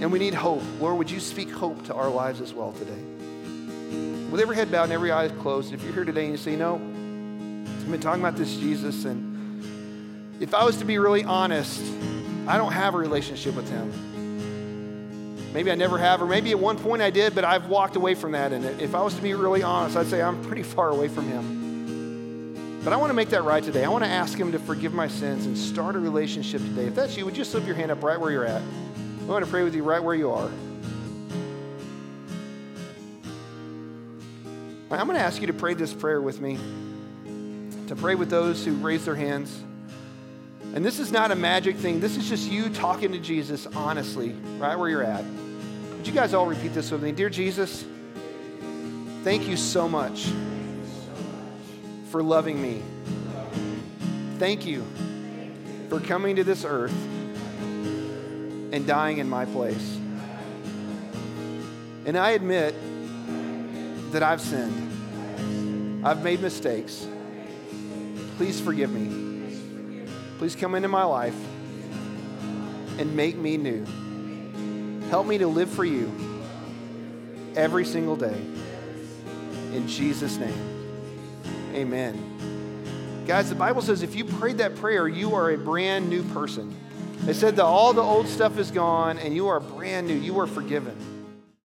and 0.00 0.12
we 0.12 0.20
need 0.20 0.34
hope, 0.34 0.62
Lord, 0.78 0.98
would 0.98 1.10
you 1.10 1.18
speak 1.18 1.50
hope 1.50 1.86
to 1.86 1.94
our 1.94 2.08
lives 2.08 2.40
as 2.40 2.54
well 2.54 2.70
today? 2.72 3.15
With 4.30 4.40
every 4.40 4.56
head 4.56 4.70
bowed 4.72 4.84
and 4.84 4.92
every 4.92 5.12
eye 5.12 5.28
closed, 5.28 5.72
if 5.72 5.82
you're 5.82 5.92
here 5.92 6.04
today 6.04 6.24
and 6.24 6.32
you 6.32 6.38
say, 6.38 6.56
know, 6.56 6.74
I've 6.74 7.90
been 7.90 8.00
talking 8.00 8.20
about 8.20 8.36
this 8.36 8.56
Jesus, 8.56 9.04
and 9.04 9.62
if 10.40 10.54
I 10.54 10.64
was 10.64 10.76
to 10.78 10.84
be 10.84 10.98
really 10.98 11.24
honest, 11.24 11.82
I 12.48 12.56
don't 12.58 12.72
have 12.72 12.94
a 12.94 12.98
relationship 12.98 13.54
with 13.54 13.68
him. 13.68 15.52
Maybe 15.52 15.70
I 15.70 15.74
never 15.74 15.96
have, 15.96 16.20
or 16.20 16.26
maybe 16.26 16.50
at 16.50 16.58
one 16.58 16.78
point 16.78 17.00
I 17.00 17.10
did, 17.10 17.34
but 17.34 17.44
I've 17.44 17.68
walked 17.68 17.96
away 17.96 18.14
from 18.14 18.32
that. 18.32 18.52
And 18.52 18.64
if 18.80 18.94
I 18.94 19.00
was 19.00 19.14
to 19.14 19.22
be 19.22 19.32
really 19.34 19.62
honest, 19.62 19.96
I'd 19.96 20.06
say 20.06 20.20
I'm 20.20 20.42
pretty 20.44 20.62
far 20.62 20.90
away 20.90 21.08
from 21.08 21.28
Him. 21.28 22.80
But 22.84 22.92
I 22.92 22.96
want 22.96 23.10
to 23.10 23.14
make 23.14 23.30
that 23.30 23.42
right 23.42 23.64
today. 23.64 23.84
I 23.84 23.88
want 23.88 24.04
to 24.04 24.10
ask 24.10 24.38
Him 24.38 24.52
to 24.52 24.58
forgive 24.58 24.92
my 24.92 25.08
sins 25.08 25.46
and 25.46 25.56
start 25.56 25.96
a 25.96 25.98
relationship 25.98 26.60
today. 26.60 26.86
If 26.86 26.94
that's 26.94 27.16
you, 27.16 27.24
would 27.24 27.36
you 27.36 27.44
slip 27.44 27.66
your 27.66 27.74
hand 27.74 27.90
up 27.90 28.02
right 28.02 28.20
where 28.20 28.30
you're 28.30 28.44
at? 28.44 28.60
I 28.60 29.24
want 29.24 29.44
to 29.44 29.50
pray 29.50 29.64
with 29.64 29.74
you 29.74 29.82
right 29.82 30.02
where 30.02 30.14
you 30.14 30.30
are. 30.30 30.50
I'm 34.90 35.06
going 35.06 35.18
to 35.18 35.24
ask 35.24 35.40
you 35.40 35.48
to 35.48 35.52
pray 35.52 35.74
this 35.74 35.92
prayer 35.92 36.22
with 36.22 36.40
me, 36.40 36.58
to 37.88 37.96
pray 37.96 38.14
with 38.14 38.30
those 38.30 38.64
who 38.64 38.74
raise 38.74 39.04
their 39.04 39.16
hands. 39.16 39.62
And 40.74 40.84
this 40.84 41.00
is 41.00 41.10
not 41.10 41.32
a 41.32 41.34
magic 41.34 41.76
thing. 41.76 41.98
This 41.98 42.16
is 42.16 42.28
just 42.28 42.48
you 42.50 42.68
talking 42.68 43.10
to 43.12 43.18
Jesus 43.18 43.66
honestly, 43.66 44.30
right 44.58 44.78
where 44.78 44.88
you're 44.88 45.02
at. 45.02 45.24
Would 45.96 46.06
you 46.06 46.12
guys 46.12 46.34
all 46.34 46.46
repeat 46.46 46.72
this 46.72 46.92
with 46.92 47.02
me? 47.02 47.10
Dear 47.10 47.28
Jesus, 47.28 47.84
thank 49.24 49.48
you 49.48 49.56
so 49.56 49.88
much 49.88 50.28
for 52.10 52.22
loving 52.22 52.62
me. 52.62 52.80
Thank 54.38 54.66
you 54.66 54.84
for 55.88 55.98
coming 55.98 56.36
to 56.36 56.44
this 56.44 56.64
earth 56.64 56.94
and 58.72 58.86
dying 58.86 59.18
in 59.18 59.28
my 59.28 59.46
place. 59.46 59.98
And 62.04 62.16
I 62.16 62.30
admit 62.30 62.74
that 64.12 64.22
I've 64.22 64.40
sinned. 64.40 66.04
I've 66.06 66.22
made 66.22 66.40
mistakes. 66.40 67.06
Please 68.36 68.60
forgive 68.60 68.90
me. 68.90 70.06
Please 70.38 70.54
come 70.54 70.74
into 70.74 70.88
my 70.88 71.04
life 71.04 71.36
and 72.98 73.14
make 73.16 73.36
me 73.36 73.56
new. 73.56 73.84
Help 75.08 75.26
me 75.26 75.38
to 75.38 75.46
live 75.46 75.70
for 75.70 75.84
you 75.84 76.12
every 77.56 77.84
single 77.84 78.16
day. 78.16 78.40
In 79.72 79.86
Jesus' 79.88 80.36
name, 80.36 81.42
amen. 81.74 83.24
Guys, 83.26 83.48
the 83.48 83.54
Bible 83.54 83.82
says 83.82 84.02
if 84.02 84.14
you 84.14 84.24
prayed 84.24 84.58
that 84.58 84.76
prayer, 84.76 85.08
you 85.08 85.34
are 85.34 85.50
a 85.50 85.58
brand 85.58 86.08
new 86.08 86.22
person. 86.32 86.74
It 87.26 87.34
said 87.34 87.56
that 87.56 87.64
all 87.64 87.92
the 87.92 88.02
old 88.02 88.28
stuff 88.28 88.58
is 88.58 88.70
gone 88.70 89.18
and 89.18 89.34
you 89.34 89.48
are 89.48 89.58
brand 89.58 90.06
new. 90.06 90.14
You 90.14 90.38
are 90.38 90.46
forgiven. 90.46 90.96